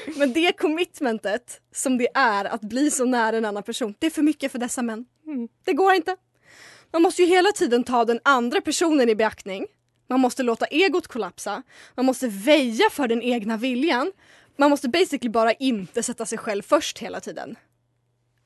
Men 0.18 0.32
det 0.32 0.52
commitmentet 0.52 1.60
som 1.74 1.98
det 1.98 2.08
är 2.14 2.44
att 2.44 2.60
bli 2.60 2.90
så 2.90 3.04
nära 3.04 3.36
en 3.36 3.44
annan 3.44 3.62
person, 3.62 3.94
det 3.98 4.06
är 4.06 4.10
för 4.10 4.22
mycket 4.22 4.52
för 4.52 4.58
dessa 4.58 4.82
män. 4.82 5.06
Det 5.64 5.72
går 5.72 5.94
inte. 5.94 6.16
Man 6.92 7.02
måste 7.02 7.22
ju 7.22 7.28
hela 7.28 7.52
tiden 7.52 7.84
ta 7.84 8.04
den 8.04 8.20
andra 8.22 8.60
personen 8.60 9.08
i 9.08 9.14
beaktning. 9.14 9.66
Man 10.10 10.20
måste 10.20 10.42
låta 10.42 10.66
egot 10.66 11.06
kollapsa. 11.06 11.62
Man 11.94 12.06
måste 12.06 12.28
väja 12.28 12.90
för 12.90 13.08
den 13.08 13.22
egna 13.22 13.56
viljan. 13.56 14.12
Man 14.56 14.70
måste 14.70 14.88
basically 14.88 15.30
bara 15.30 15.52
inte 15.52 16.02
sätta 16.02 16.26
sig 16.26 16.38
själv 16.38 16.62
först 16.62 16.98
hela 16.98 17.20
tiden. 17.20 17.56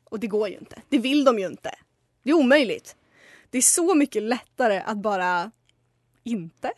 Och 0.05 0.21
det 0.21 0.27
går 0.27 0.49
ju 0.49 0.55
inte. 0.55 0.83
Det 0.89 0.99
vill 0.99 1.25
de 1.25 1.39
ju 1.39 1.47
inte. 1.47 1.75
Det 2.23 2.31
är 2.31 2.35
omöjligt. 2.35 2.97
Det 3.51 3.59
är 3.59 3.63
så 3.63 3.95
mycket 3.95 4.23
lättare 4.23 4.83
att 4.87 4.99
bara 4.99 5.51
inte. 6.25 6.73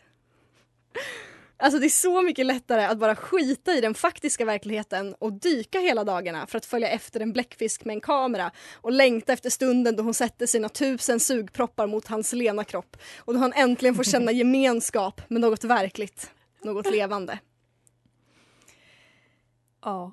Alltså 1.59 1.79
det 1.79 1.85
är 1.85 1.89
så 1.89 2.21
mycket 2.21 2.45
lättare 2.45 2.85
att 2.85 2.97
bara 2.97 3.15
skita 3.15 3.73
i 3.73 3.81
den 3.81 3.93
faktiska 3.93 4.45
verkligheten 4.45 5.15
och 5.19 5.33
dyka 5.33 5.79
hela 5.79 6.03
dagarna 6.03 6.47
för 6.47 6.57
att 6.57 6.65
följa 6.65 6.89
efter 6.89 7.19
en 7.19 7.33
bläckfisk 7.33 7.85
med 7.85 7.93
en 7.93 8.01
kamera 8.01 8.51
och 8.75 8.91
längta 8.91 9.33
efter 9.33 9.49
stunden 9.49 9.95
då 9.95 10.03
hon 10.03 10.13
sätter 10.13 10.45
sina 10.45 10.69
tusen 10.69 11.19
sugproppar 11.19 11.87
mot 11.87 12.07
hans 12.07 12.33
lena 12.33 12.63
kropp 12.63 12.97
och 13.17 13.33
då 13.33 13.39
han 13.39 13.53
äntligen 13.53 13.95
får 13.95 14.03
känna 14.03 14.31
gemenskap 14.41 15.21
med 15.27 15.41
något 15.41 15.63
verkligt, 15.63 16.31
något 16.63 16.91
levande. 16.91 17.39
Ja. 19.81 20.11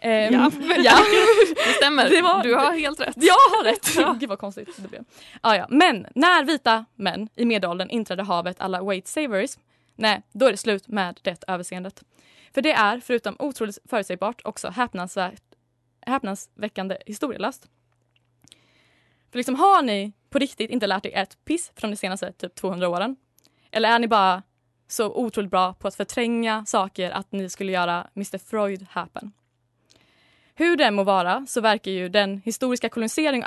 Ehm, 0.00 0.34
Ja, 0.34 0.50
ja. 0.78 0.98
Det 1.66 1.72
stämmer. 1.72 2.10
Det 2.10 2.22
var- 2.22 2.42
du 2.42 2.54
har 2.54 2.72
helt 2.72 3.00
rätt. 3.00 3.14
Jag 3.16 3.32
har 3.34 3.64
rätt! 3.64 3.96
Gud 4.20 4.28
vad 4.28 4.38
konstigt 4.38 4.68
det 4.76 4.88
blev. 4.88 5.04
Ah, 5.40 5.54
ja. 5.56 5.66
Men 5.70 6.06
när 6.14 6.44
vita 6.44 6.84
män 6.94 7.28
i 7.36 7.44
medelåldern 7.44 7.90
inträdde 7.90 8.22
havet 8.22 8.60
alla 8.60 8.82
weight 8.84 9.06
savers, 9.08 9.58
nej, 9.96 10.22
då 10.32 10.46
är 10.46 10.50
det 10.50 10.56
slut 10.56 10.88
med 10.88 11.20
det 11.22 11.44
överseendet. 11.48 12.02
För 12.54 12.62
det 12.62 12.72
är, 12.72 13.00
förutom 13.00 13.36
otroligt 13.38 13.78
förutsägbart, 13.90 14.40
också 14.44 14.68
häpnadsvärt, 14.68 15.42
häpnadsväckande 16.06 16.98
historielöst. 17.06 17.66
För 19.30 19.38
liksom, 19.38 19.54
har 19.54 19.82
ni 19.82 20.12
på 20.30 20.38
riktigt 20.38 20.70
inte 20.70 20.86
lärt 20.86 21.06
er 21.06 21.16
ett 21.16 21.44
piss 21.44 21.72
från 21.76 21.90
de 21.90 21.96
senaste 21.96 22.32
typ 22.32 22.54
200 22.54 22.88
åren? 22.88 23.16
Eller 23.70 23.88
är 23.88 23.98
ni 23.98 24.08
bara 24.08 24.42
så 24.88 25.12
otroligt 25.14 25.50
bra 25.50 25.74
på 25.74 25.88
att 25.88 25.94
förtränga 25.94 26.64
saker 26.66 27.10
att 27.10 27.32
ni 27.32 27.50
skulle 27.50 27.72
göra 27.72 28.06
Mr 28.16 28.38
Freud 28.38 28.86
happen? 28.90 29.32
Hur 30.58 30.76
det 30.76 30.84
än 30.84 30.94
må 30.94 31.04
vara 31.04 31.46
så 31.46 31.60
verkar 31.60 31.90
ju 31.90 32.08
den 32.08 32.40
historiska 32.44 32.88
kolonisering 32.88 33.42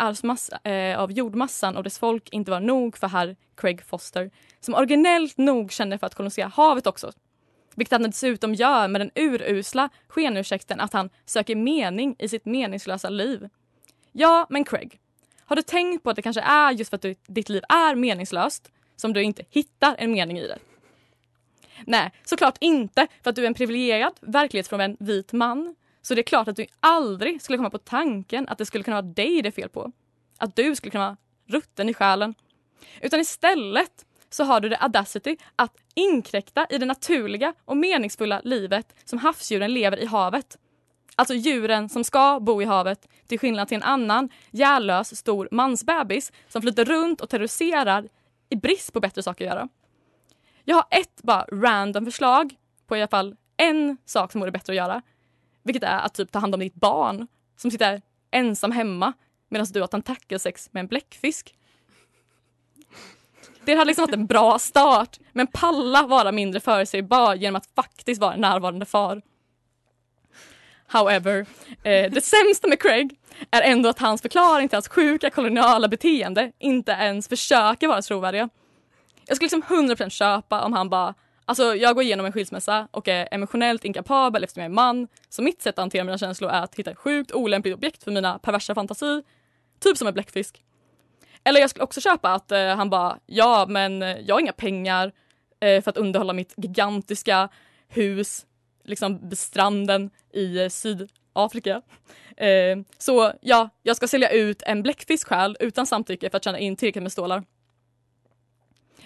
eh, 0.64 1.00
av 1.00 1.12
jordmassan 1.12 1.78
och 1.78 1.84
dess 1.84 2.00
folk 2.00 2.30
inte 2.30 2.52
vara 2.52 2.60
nog 2.60 2.98
för 2.98 3.08
herr 3.08 3.36
Craig 3.56 3.86
Foster 3.86 4.32
som 4.60 4.76
originellt 4.76 5.38
nog 5.38 5.72
känner 5.72 5.98
för 5.98 6.08
att 6.08 6.16
kolonisera 6.16 6.48
havet 6.48 6.88
också. 6.88 7.12
Vilket 7.76 7.92
han 7.92 8.04
dessutom 8.04 8.54
gör 8.54 8.88
med 8.88 9.02
den 9.02 9.12
urusla 9.16 9.90
skenursäkten 10.08 10.80
att 10.80 10.94
han 10.94 11.10
söker 11.26 11.56
mening 11.56 12.16
i 12.20 12.28
sitt 12.28 12.46
meningslösa 12.46 13.10
liv. 13.10 13.50
Ja, 14.12 14.48
men 14.50 14.64
Craig, 14.64 15.00
har 15.46 15.56
du 15.56 15.62
tänkt 15.62 16.04
på 16.04 16.10
att 16.10 16.16
det 16.16 16.22
kanske 16.22 16.42
är 16.42 16.72
just 16.72 16.90
för 16.90 16.96
att 16.96 17.02
du, 17.02 17.16
ditt 17.28 17.50
liv 17.50 17.64
är 17.70 17.96
meningslöst 17.96 18.72
som 18.96 19.14
du 19.14 19.24
inte 19.24 19.44
hittar 19.50 19.96
en 19.98 20.12
mening 20.12 20.38
i 20.38 20.48
det? 20.48 20.60
Nej, 21.86 22.12
såklart 22.24 22.58
inte 22.60 23.08
för 23.24 23.30
att 23.30 23.36
du 23.36 23.44
är 23.44 23.48
en 23.48 23.54
privilegierad 23.54 24.14
verklighetsfrånvänd 24.22 24.98
vit 25.00 25.34
man 25.34 25.76
så 26.02 26.16
det 26.16 26.22
är 26.22 26.24
klart 26.24 26.48
att 26.48 26.56
du 26.56 26.66
aldrig 26.80 27.42
skulle 27.42 27.58
komma 27.58 27.70
på 27.70 27.78
tanken 27.78 28.48
att 28.50 28.58
det 28.58 28.66
skulle 28.66 28.84
kunna 28.84 29.02
vara 29.02 29.14
dig 29.14 29.42
det 29.42 29.50
är 29.50 29.52
fel 29.52 29.70
på. 29.70 29.92
Att 30.38 30.56
du 30.56 30.76
skulle 30.76 30.92
kunna 30.92 31.06
vara 31.06 31.18
rutten 31.48 31.90
i 31.90 31.94
själen. 31.94 32.36
Utan 33.02 33.20
istället 33.20 34.06
så 34.30 34.44
har 34.44 34.60
du 34.60 34.70
det 34.70 34.78
audacity 34.78 35.38
att 35.56 35.78
inkräkta 35.94 36.68
i 36.70 36.78
det 36.78 36.86
naturliga 36.86 37.54
och 37.66 37.78
meningsfulla 37.78 38.42
livet 38.44 38.96
som 39.06 39.20
havsdjuren 39.20 39.74
lever 39.74 39.98
i 39.98 40.06
havet. 40.06 40.58
Alltså 41.16 41.34
djuren 41.34 41.90
som 41.90 42.04
ska 42.04 42.40
bo 42.40 42.62
i 42.62 42.66
havet 42.66 43.08
till 43.28 43.40
skillnad 43.40 43.68
till 43.68 43.78
en 43.78 43.84
annan 43.84 44.30
järlös 44.52 45.18
stor 45.18 45.48
mansbebis 45.52 46.32
som 46.50 46.62
flyter 46.62 46.86
runt 46.86 47.22
och 47.22 47.30
terroriserar 47.30 48.10
i 48.50 48.56
brist 48.56 48.94
på 48.94 49.00
bättre 49.00 49.24
saker 49.24 49.46
att 49.46 49.54
göra. 49.54 49.70
Jag 50.64 50.76
har 50.76 50.86
ett 50.90 51.22
bara 51.24 51.46
random 51.52 52.06
förslag 52.06 52.56
på 52.88 52.98
i 52.98 53.02
alla 53.02 53.08
fall 53.08 53.36
en 53.58 53.98
sak 54.06 54.32
som 54.32 54.42
vore 54.42 54.52
bättre 54.52 54.74
att 54.74 54.78
göra. 54.78 55.02
Vilket 55.64 55.84
är 55.84 56.00
att 56.00 56.14
typ 56.14 56.32
ta 56.32 56.40
hand 56.40 56.54
om 56.54 56.60
ditt 56.60 56.76
barn 56.76 57.28
som 57.58 57.72
sitter 57.72 58.02
ensam 58.32 58.72
hemma 58.72 59.14
medan 59.50 59.68
du 59.74 59.80
har 59.80 59.88
tentakelsex 59.88 60.70
med 60.74 60.82
en 60.82 60.88
bläckfisk. 60.88 61.56
Det 63.66 63.74
hade 63.74 63.86
liksom 63.86 64.04
varit 64.04 64.16
en 64.16 64.26
bra 64.26 64.60
start, 64.60 65.20
men 65.32 65.48
palla 65.48 66.08
vara 66.08 66.32
mindre 66.32 66.60
förutsägbar 66.60 67.36
genom 67.36 67.56
att 67.56 67.70
faktiskt 67.76 68.22
vara 68.22 68.34
en 68.34 68.42
närvarande 68.42 68.86
far. 68.86 69.22
However, 70.88 71.46
eh, 71.84 72.12
det 72.12 72.24
sämsta 72.24 72.68
med 72.68 72.82
Craig 72.82 73.20
är 73.52 73.62
ändå 73.62 73.90
att 73.90 74.00
hans 74.00 74.22
förklaring 74.22 74.70
till 74.70 74.76
hans 74.76 74.88
sjuka 74.88 75.30
koloniala 75.30 75.88
beteende 75.88 76.52
inte 76.60 76.92
ens 76.92 77.28
försöker 77.28 77.88
vara 77.88 78.02
trovärdiga. 78.02 78.50
Jag 79.28 79.36
skulle 79.36 79.46
liksom 79.46 79.64
100% 79.64 80.10
köpa 80.10 80.62
om 80.62 80.74
han 80.74 80.90
bara 80.90 81.14
Alltså 81.52 81.76
jag 81.76 81.96
går 81.96 82.04
igenom 82.04 82.26
en 82.26 82.32
skilsmässa 82.32 82.88
och 82.92 83.08
är 83.08 83.28
emotionellt 83.32 83.86
inkapabel 83.86 84.44
eftersom 84.44 84.62
jag 84.62 84.70
är 84.70 84.74
man. 84.74 85.08
Så 85.30 85.42
mitt 85.42 85.62
sätt 85.62 85.76
att 85.76 85.84
hantera 85.84 86.04
mina 86.04 86.18
känslor 86.18 86.50
är 86.52 86.62
att 86.62 86.76
hitta 86.76 86.92
ett 86.92 86.98
sjukt 86.98 87.32
olämpligt 87.32 87.76
objekt 87.76 88.04
för 88.04 88.12
mina 88.12 88.40
perversa 88.40 88.76
fantasi. 88.76 89.24
Typ 89.80 89.98
som 89.98 90.08
en 90.08 90.14
bläckfisk. 90.14 90.64
Eller 91.44 91.60
jag 91.60 91.70
skulle 91.70 91.84
också 91.84 92.02
köpa 92.02 92.34
att 92.34 92.52
eh, 92.52 92.76
han 92.76 92.90
bara, 92.90 93.18
ja 93.26 93.66
men 93.70 94.02
eh, 94.02 94.18
jag 94.20 94.36
har 94.36 94.40
inga 94.40 94.54
pengar 94.54 95.12
eh, 95.60 95.84
för 95.84 95.90
att 95.90 95.98
underhålla 95.98 96.34
mitt 96.34 96.54
gigantiska 96.58 97.50
hus 97.88 98.46
liksom 98.84 99.30
vid 99.30 99.38
stranden 99.38 100.10
i 100.34 100.58
eh, 100.64 100.70
Sydafrika. 100.70 101.82
Eh, 102.38 102.78
så 102.98 103.34
ja, 103.42 103.70
jag 103.84 103.96
ska 103.96 104.08
sälja 104.08 104.30
ut 104.30 104.62
en 104.66 104.84
bläckfisk 104.84 105.28
själv 105.28 105.56
utan 105.60 105.86
samtycke 105.86 106.30
för 106.30 106.38
att 106.38 106.44
tjäna 106.44 106.60
in 106.60 106.76
tillräckligt 106.76 107.04
med 107.04 107.12
stålar. 107.12 107.44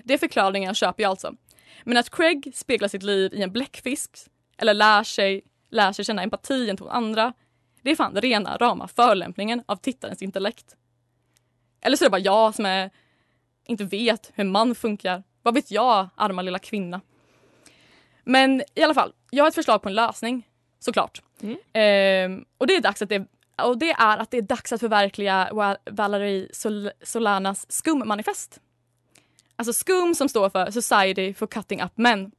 Det 0.03 0.13
är 0.13 0.17
förklaringen 0.17 0.75
köper 0.75 1.03
jag 1.03 1.09
alltså. 1.09 1.35
Men 1.83 1.97
att 1.97 2.09
Craig 2.09 2.51
speglar 2.55 2.87
sitt 2.87 3.03
liv 3.03 3.33
i 3.33 3.41
en 3.41 3.51
bläckfisk 3.51 4.11
eller 4.57 4.73
lär 4.73 5.03
sig, 5.03 5.41
lär 5.69 5.91
sig 5.91 6.05
känna 6.05 6.23
empati 6.23 6.65
gentemot 6.65 6.93
andra, 6.93 7.33
det 7.81 7.91
är 7.91 7.95
fan 7.95 8.15
rena 8.15 8.57
rama 8.57 8.87
förolämpningen 8.87 9.63
av 9.65 9.75
tittarens 9.75 10.21
intellekt. 10.21 10.75
Eller 11.81 11.97
så 11.97 12.03
är 12.03 12.07
det 12.07 12.11
bara 12.11 12.19
jag 12.19 12.55
som 12.55 12.65
är, 12.65 12.89
inte 13.65 13.83
vet 13.83 14.31
hur 14.35 14.43
man 14.43 14.75
funkar. 14.75 15.23
Vad 15.41 15.53
vet 15.53 15.71
jag, 15.71 16.09
arma 16.15 16.41
lilla 16.41 16.59
kvinna. 16.59 17.01
Men 18.23 18.63
i 18.75 18.83
alla 18.83 18.93
fall, 18.93 19.13
jag 19.31 19.43
har 19.43 19.49
ett 19.49 19.55
förslag 19.55 19.81
på 19.81 19.89
en 19.89 19.95
lösning, 19.95 20.47
såklart. 20.79 21.21
Mm. 21.41 21.57
Ehm, 21.73 22.45
och, 22.57 22.67
det 22.67 22.75
är 22.75 22.81
dags 22.81 23.01
att 23.01 23.09
det, 23.09 23.27
och 23.63 23.77
det 23.77 23.91
är 23.91 24.17
att 24.17 24.31
det 24.31 24.37
är 24.37 24.41
dags 24.41 24.73
att 24.73 24.79
förverkliga 24.79 25.49
Valerie 25.91 26.47
Sol- 26.53 26.91
Solanas 27.03 27.71
skummanifest. 27.71 28.59
Alltså 29.55 29.73
SKUM 29.73 30.15
som 30.15 30.29
står 30.29 30.49
för 30.49 30.71
Society 30.71 31.33
for 31.33 31.47
Cutting 31.47 31.81
Up 31.81 31.91
Men. 31.95 32.31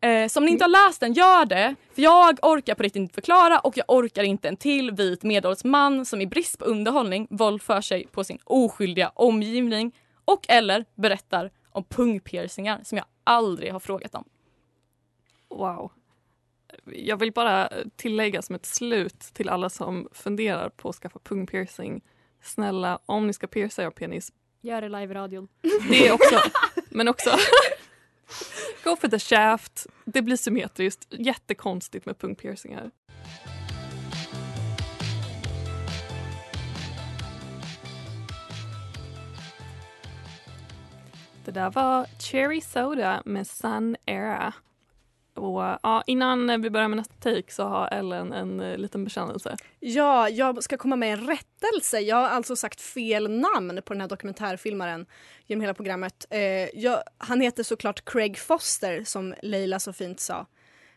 Eh, 0.00 0.28
så 0.28 0.40
om 0.40 0.44
ni 0.44 0.52
inte 0.52 0.64
har 0.64 0.88
läst 0.88 1.00
den, 1.00 1.12
gör 1.12 1.44
det. 1.44 1.74
För 1.94 2.02
jag 2.02 2.38
orkar 2.42 2.74
på 2.74 2.82
riktigt 2.82 3.00
inte 3.00 3.14
förklara 3.14 3.58
och 3.58 3.76
jag 3.76 3.84
orkar 3.88 4.22
inte 4.22 4.48
en 4.48 4.56
till 4.56 4.90
vit 4.90 5.22
medelålders 5.22 5.64
man 5.64 6.06
som 6.06 6.20
i 6.20 6.26
brist 6.26 6.58
på 6.58 6.64
underhållning 6.64 7.26
våldför 7.30 7.80
sig 7.80 8.06
på 8.06 8.24
sin 8.24 8.38
oskyldiga 8.44 9.12
omgivning 9.14 9.92
och 10.24 10.46
eller 10.48 10.84
berättar 10.94 11.50
om 11.70 11.84
pungpiercingar 11.84 12.80
som 12.84 12.98
jag 12.98 13.06
aldrig 13.24 13.72
har 13.72 13.80
frågat 13.80 14.14
om. 14.14 14.24
Wow. 15.48 15.92
Jag 16.84 17.16
vill 17.16 17.32
bara 17.32 17.70
tillägga 17.96 18.42
som 18.42 18.54
ett 18.54 18.66
slut 18.66 19.20
till 19.20 19.48
alla 19.48 19.70
som 19.70 20.08
funderar 20.12 20.68
på 20.68 20.88
att 20.88 20.96
skaffa 20.96 21.18
pungpiercing. 21.18 22.00
Snälla, 22.42 22.98
om 23.06 23.26
ni 23.26 23.32
ska 23.32 23.46
pierca 23.46 23.82
er 23.82 23.90
penis, 23.90 24.32
Gör 24.64 24.80
det 24.80 24.88
live 24.88 25.14
i 25.14 25.14
radion. 25.14 25.48
det 25.90 26.08
är 26.08 26.12
också, 26.12 26.40
men 26.90 27.08
också 27.08 27.30
Go 28.84 28.96
for 28.96 29.08
the 29.08 29.18
shaft. 29.18 29.86
Det 30.04 30.22
blir 30.22 30.36
symmetriskt. 30.36 31.06
Jättekonstigt 31.10 32.06
med 32.06 32.18
pungpiercingar. 32.18 32.90
Det 41.44 41.50
där 41.50 41.70
var 41.70 42.06
Cherry 42.18 42.60
Soda 42.60 43.22
med 43.24 43.46
Sun 43.46 43.96
Era. 44.06 44.54
Och, 45.34 45.60
ja, 45.82 46.02
innan 46.06 46.62
vi 46.62 46.70
börjar 46.70 46.88
med 46.88 46.96
nästa 46.96 47.14
take 47.14 47.52
så 47.52 47.62
har 47.62 47.88
Ellen 47.88 48.32
en 48.32 48.60
eh, 48.60 48.78
liten 48.78 49.04
bekännelse. 49.04 49.56
Ja, 49.80 50.28
jag 50.28 50.64
ska 50.64 50.76
komma 50.76 50.96
med 50.96 51.12
en 51.12 51.26
rättelse. 51.26 52.00
Jag 52.00 52.16
har 52.16 52.28
alltså 52.28 52.56
sagt 52.56 52.80
fel 52.80 53.30
namn 53.30 53.80
på 53.84 53.92
den 53.92 54.00
här 54.00 54.08
dokumentärfilmaren 54.08 55.06
genom 55.46 55.60
hela 55.60 55.74
programmet. 55.74 56.26
Eh, 56.30 56.40
jag, 56.78 57.02
han 57.18 57.40
heter 57.40 57.62
såklart 57.62 58.04
Craig 58.04 58.38
Foster 58.38 59.04
som 59.04 59.34
Leila 59.42 59.78
så 59.78 59.92
fint 59.92 60.20
sa. 60.20 60.46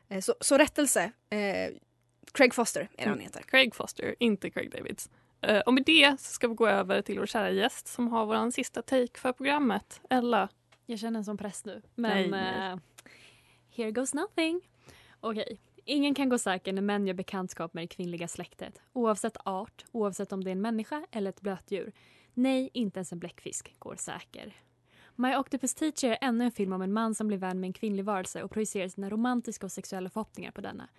Eh, 0.09 0.21
så, 0.21 0.33
så 0.39 0.57
rättelse. 0.57 1.11
Eh, 1.29 1.75
Craig 2.31 2.53
Foster 2.53 2.89
är 2.97 3.03
det 3.03 3.09
han 3.09 3.19
heter. 3.19 3.41
Craig 3.41 3.75
Foster, 3.75 4.15
inte 4.19 4.49
Craig 4.49 4.71
Davids. 4.71 5.09
Eh, 5.41 5.59
och 5.59 5.73
med 5.73 5.83
det 5.85 6.19
så 6.19 6.33
ska 6.33 6.47
vi 6.47 6.55
gå 6.55 6.67
över 6.67 7.01
till 7.01 7.19
vår 7.19 7.25
kära 7.25 7.49
gäst 7.49 7.87
som 7.87 8.07
har 8.07 8.25
vår 8.25 8.51
sista 8.51 8.81
take 8.81 9.19
för 9.19 9.31
programmet. 9.31 10.01
Ella. 10.09 10.49
Jag 10.85 10.99
känner 10.99 11.17
en 11.17 11.25
sån 11.25 11.37
press 11.37 11.65
nu. 11.65 11.81
Men 11.95 12.29
Nej, 12.29 12.29
nej. 12.29 12.77
Here 13.75 13.91
goes 13.91 14.13
nothing. 14.13 14.61
Okej. 15.19 15.59
Ingen 15.85 16.15
kan 16.15 16.29
gå 16.29 16.38
säker 16.38 16.73
när 16.73 16.81
män 16.81 17.07
gör 17.07 17.13
bekantskap 17.13 17.73
med 17.73 17.83
det 17.83 17.88
kvinnliga 17.88 18.27
släktet. 18.27 18.81
Oavsett 18.93 19.38
art, 19.43 19.85
oavsett 19.91 20.31
om 20.31 20.43
det 20.43 20.49
är 20.49 20.51
en 20.51 20.61
människa 20.61 21.05
eller 21.11 21.29
ett 21.29 21.41
blötdjur. 21.41 21.91
Nej, 22.33 22.69
inte 22.73 22.99
ens 22.99 23.11
en 23.11 23.19
bläckfisk 23.19 23.75
går 23.79 23.95
säker. 23.95 24.55
My 25.15 25.35
Octopus 25.35 25.73
Teacher 25.73 26.09
är 26.09 26.17
ännu 26.21 26.45
en 26.45 26.51
film 26.51 26.73
om 26.73 26.81
en 26.81 26.93
man 26.93 27.15
som 27.15 27.27
blir 27.27 27.38
vän 27.38 27.59
med 27.59 27.67
en 27.67 27.73
kvinnlig 27.73 28.05
varelse 28.05 28.43
och 28.43 28.51
projicerar 28.51 28.88
sina 28.88 29.09
romantiska 29.09 29.65
och 29.65 29.71
sexuella 29.71 30.09
förhoppningar 30.09 30.51
på 30.51 30.61
denna. 30.61 30.89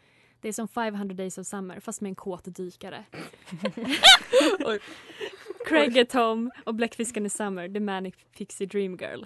Det 0.40 0.48
är 0.48 0.52
som 0.52 0.68
500 0.68 1.14
Days 1.14 1.38
of 1.38 1.46
Summer 1.46 1.80
fast 1.80 2.00
med 2.00 2.08
en 2.08 2.14
kåt 2.14 2.44
dykare. 2.44 3.04
Craig 5.66 5.96
är 5.96 6.04
Tom 6.04 6.50
och 6.64 6.74
bläckfisken 6.74 7.24
är 7.24 7.28
Summer, 7.28 7.68
the 7.68 7.80
manic 7.80 8.14
pixie 8.36 8.66
dream 8.66 8.96
girl. 8.96 9.24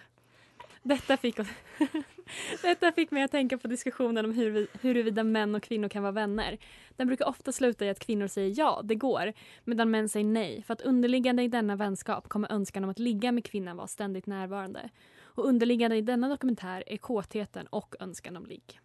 Detta 0.83 1.17
fick, 1.17 1.39
oss 1.39 1.49
Detta 2.63 2.93
fick 2.93 3.11
mig 3.11 3.23
att 3.23 3.31
tänka 3.31 3.59
på 3.59 3.69
diskussionen 3.69 4.25
om 4.25 4.33
huruvida, 4.33 4.67
huruvida 4.81 5.25
män 5.25 5.55
och 5.55 5.63
kvinnor 5.63 5.89
kan 5.89 6.03
vara 6.03 6.13
vänner. 6.13 6.59
Den 6.97 7.07
brukar 7.07 7.29
ofta 7.29 7.53
sluta 7.53 7.87
i 7.87 7.91
att 7.91 7.99
kvinnor 7.99 8.27
säger 8.27 8.55
ja, 8.59 8.81
det 8.85 8.95
går, 8.95 9.33
medan 9.65 9.91
män 9.91 10.09
säger 10.09 10.27
nej 10.27 10.63
för 10.63 10.73
att 10.73 10.81
underliggande 10.81 11.43
i 11.43 11.49
denna 11.49 11.77
vänskap 11.77 12.29
kommer 12.29 12.53
önskan 12.53 12.85
om 12.85 12.91
att 12.91 12.99
ligga 12.99 13.33
med 13.33 13.45
kvinnan 13.45 13.77
vara 13.77 13.87
ständigt 13.87 14.27
närvarande. 14.27 14.91
Och 15.23 15.47
underliggande 15.47 15.97
i 15.97 16.03
denna 16.03 16.29
dokumentär 16.29 16.85
är 16.87 16.97
kåtheten 16.97 17.67
och 17.67 17.95
önskan 18.01 18.37
om 18.37 18.47
ligg. 18.47 18.81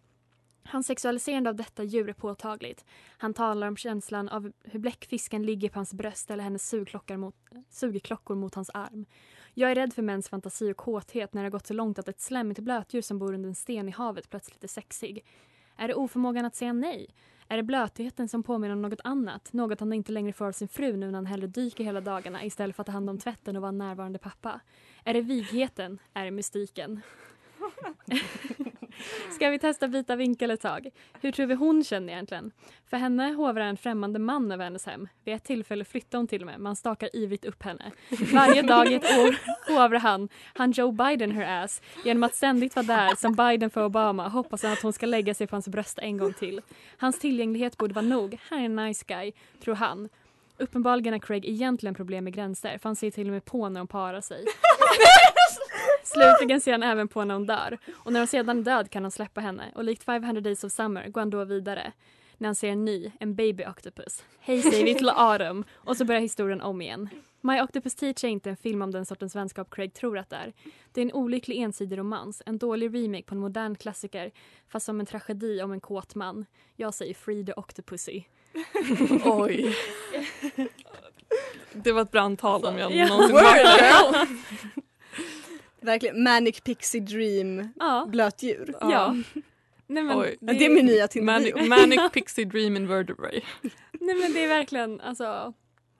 Hans 0.64 0.86
sexualiserande 0.86 1.50
av 1.50 1.56
detta 1.56 1.84
djur 1.84 2.08
är 2.08 2.12
påtagligt. 2.12 2.84
Han 3.18 3.34
talar 3.34 3.68
om 3.68 3.76
känslan 3.76 4.28
av 4.28 4.52
hur 4.64 4.78
bläckfisken 4.78 5.42
ligger 5.42 5.68
på 5.68 5.78
hans 5.78 5.94
bröst 5.94 6.30
eller 6.30 6.44
hennes 6.44 6.68
sugklockor 6.68 7.16
mot, 7.16 7.34
sugklockor 7.70 8.34
mot 8.34 8.54
hans 8.54 8.70
arm. 8.74 9.06
Jag 9.58 9.70
är 9.70 9.74
rädd 9.74 9.92
för 9.92 10.02
mäns 10.02 10.28
fantasi 10.28 10.72
och 10.72 10.76
kåthet 10.76 11.34
när 11.34 11.42
det 11.42 11.46
har 11.46 11.50
gått 11.50 11.66
så 11.66 11.74
långt 11.74 11.98
att 11.98 12.08
ett 12.08 12.20
slemmigt 12.20 12.60
blötdjur 12.60 13.02
som 13.02 13.18
bor 13.18 13.34
under 13.34 13.48
en 13.48 13.54
sten 13.54 13.88
i 13.88 13.92
havet 13.92 14.30
plötsligt 14.30 14.64
är 14.64 14.68
sexig. 14.68 15.24
Är 15.76 15.88
det 15.88 15.94
oförmågan 15.94 16.44
att 16.44 16.54
säga 16.54 16.72
nej? 16.72 17.08
Är 17.48 17.56
det 17.56 17.62
blötheten 17.62 18.28
som 18.28 18.42
påminner 18.42 18.74
om 18.74 18.82
något 18.82 19.00
annat? 19.04 19.52
Något 19.52 19.80
han 19.80 19.92
inte 19.92 20.12
längre 20.12 20.32
får 20.32 20.44
av 20.44 20.52
sin 20.52 20.68
fru 20.68 20.96
nu 20.96 21.06
när 21.06 21.14
han 21.14 21.26
hellre 21.26 21.46
dyker 21.46 21.84
hela 21.84 22.00
dagarna 22.00 22.44
istället 22.44 22.76
för 22.76 22.82
att 22.82 22.86
ta 22.86 22.92
hand 22.92 23.10
om 23.10 23.18
tvätten 23.18 23.56
och 23.56 23.62
vara 23.62 23.68
en 23.68 23.78
närvarande 23.78 24.18
pappa? 24.18 24.60
Är 25.04 25.14
det 25.14 25.20
vigheten? 25.20 25.98
Är 26.14 26.24
det 26.24 26.30
mystiken? 26.30 27.00
Ska 29.34 29.50
vi 29.50 29.58
testa 29.58 29.88
byta 29.88 30.16
vinkel 30.16 30.50
ett 30.50 30.60
tag? 30.60 30.88
Hur 31.20 31.32
tror 31.32 31.46
vi 31.46 31.54
hon 31.54 31.84
känner 31.84 32.12
egentligen? 32.12 32.52
För 32.90 32.96
henne 32.96 33.32
hovrar 33.32 33.64
en 33.64 33.76
främmande 33.76 34.18
man 34.18 34.52
över 34.52 34.64
hennes 34.64 34.86
hem. 34.86 35.08
Vid 35.24 35.34
ett 35.34 35.44
tillfälle 35.44 35.84
flyttar 35.84 36.18
hon 36.18 36.28
till 36.28 36.42
och 36.42 36.46
med. 36.46 36.60
Man 36.60 36.76
stakar 36.76 37.16
ivrigt 37.16 37.44
upp 37.44 37.62
henne. 37.62 37.92
Varje 38.32 38.62
dag 38.62 38.92
i 38.92 38.94
ett 38.94 39.18
år 39.18 39.36
hovrar 39.72 39.98
han, 39.98 40.28
han 40.54 40.72
Joe 40.72 40.92
Biden 40.92 41.30
her 41.30 41.64
ass, 41.64 41.82
genom 42.04 42.22
att 42.22 42.34
ständigt 42.34 42.76
vara 42.76 42.86
där 42.86 43.16
som 43.16 43.34
Biden 43.34 43.70
för 43.70 43.84
Obama 43.84 44.28
hoppas 44.28 44.62
han 44.62 44.72
att 44.72 44.82
hon 44.82 44.92
ska 44.92 45.06
lägga 45.06 45.34
sig 45.34 45.46
på 45.46 45.56
hans 45.56 45.68
bröst 45.68 45.98
en 45.98 46.18
gång 46.18 46.32
till. 46.32 46.60
Hans 46.98 47.18
tillgänglighet 47.18 47.76
borde 47.76 47.94
vara 47.94 48.04
nog. 48.06 48.38
Han 48.48 48.58
är 48.58 48.64
en 48.64 48.76
nice 48.76 49.04
guy, 49.08 49.32
tror 49.64 49.74
han. 49.74 50.08
Uppenbarligen 50.58 51.12
har 51.12 51.20
Craig 51.20 51.44
egentligen 51.44 51.94
problem 51.94 52.24
med 52.24 52.34
gränser 52.34 52.78
för 52.78 52.88
han 52.88 52.96
ser 52.96 53.10
till 53.10 53.26
och 53.26 53.32
med 53.32 53.44
på 53.44 53.68
när 53.68 53.80
de 53.80 53.86
parar 53.86 54.20
sig. 54.20 54.44
Slutligen 56.06 56.60
ser 56.60 56.72
han 56.72 56.82
även 56.82 57.08
på 57.08 57.24
när 57.24 57.34
hon 57.34 57.46
dör. 57.46 57.78
Och 57.94 58.12
när 58.12 58.20
hon 58.20 58.26
sedan 58.26 58.58
är 58.58 58.62
död 58.62 58.90
kan 58.90 59.04
han 59.04 59.10
släppa 59.10 59.40
henne. 59.40 59.72
Och 59.74 59.84
likt 59.84 60.04
500 60.04 60.40
Days 60.40 60.64
of 60.64 60.72
Summer 60.72 61.08
går 61.08 61.20
han 61.20 61.30
då 61.30 61.44
vidare. 61.44 61.92
När 62.38 62.48
han 62.48 62.54
ser 62.54 62.68
en 62.68 62.84
ny, 62.84 63.12
en 63.20 63.34
baby 63.34 63.64
octopus. 63.64 64.24
Hej 64.40 64.62
säger 64.62 64.84
vi 64.84 64.94
till 64.94 65.08
Autumn. 65.08 65.64
Och 65.74 65.96
så 65.96 66.04
börjar 66.04 66.20
historien 66.20 66.60
om 66.60 66.82
igen. 66.82 67.08
My 67.40 67.60
Octopus 67.60 67.94
Teacher 67.94 68.24
är 68.28 68.32
inte 68.32 68.50
en 68.50 68.56
film 68.56 68.82
om 68.82 68.90
den 68.90 69.06
sortens 69.06 69.36
vänskap 69.36 69.70
Craig 69.70 69.94
tror 69.94 70.18
att 70.18 70.30
det 70.30 70.36
är. 70.36 70.52
Det 70.92 71.00
är 71.00 71.04
en 71.04 71.12
olycklig 71.12 71.56
ensidig 71.62 71.98
romans, 71.98 72.42
en 72.46 72.58
dålig 72.58 72.94
remake 72.94 73.22
på 73.22 73.34
en 73.34 73.38
modern 73.40 73.74
klassiker 73.74 74.30
fast 74.68 74.86
som 74.86 75.00
en 75.00 75.06
tragedi 75.06 75.62
om 75.62 75.72
en 75.72 75.80
kåt 75.80 76.14
man. 76.14 76.46
Jag 76.76 76.94
säger 76.94 77.14
Free 77.14 77.46
the 77.46 77.52
Octopussy. 77.56 78.22
Oj. 79.24 79.76
Det 81.72 81.92
var 81.92 82.02
ett 82.02 82.10
brandtal 82.10 82.64
om 82.64 82.78
jag 82.78 82.92
Ja. 82.92 83.06
någonsin 83.08 83.36
hört 83.42 83.54
det. 83.54 84.26
Verkligen. 85.86 86.22
Manic 86.22 86.60
Pixie 86.60 87.00
Dream 87.00 87.68
Ja. 87.76 88.06
blötdjur. 88.08 88.74
Ja. 88.80 89.16
Nej, 89.86 90.02
men 90.02 90.18
Oj. 90.18 90.36
Det 90.40 90.66
är 90.66 90.70
min 90.74 90.86
nya 90.86 91.08
Manic, 91.22 91.52
Tinder. 91.54 91.68
manic 91.68 92.12
Pixie 92.12 92.44
Dream 92.44 92.76
Invertebrate. 92.76 93.40
Nej 94.00 94.14
men 94.14 94.32
det 94.32 94.44
är 94.44 94.48
verkligen 94.48 95.00
alltså. 95.00 95.52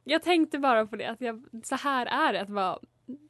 Jag 0.04 0.22
tänkte 0.22 0.58
bara 0.58 0.86
på 0.86 0.96
det 0.96 1.06
att 1.06 1.20
jag, 1.20 1.44
så 1.64 1.74
här 1.74 2.06
är 2.06 2.32
det 2.32 2.40
att 2.40 2.50
vara 2.50 2.78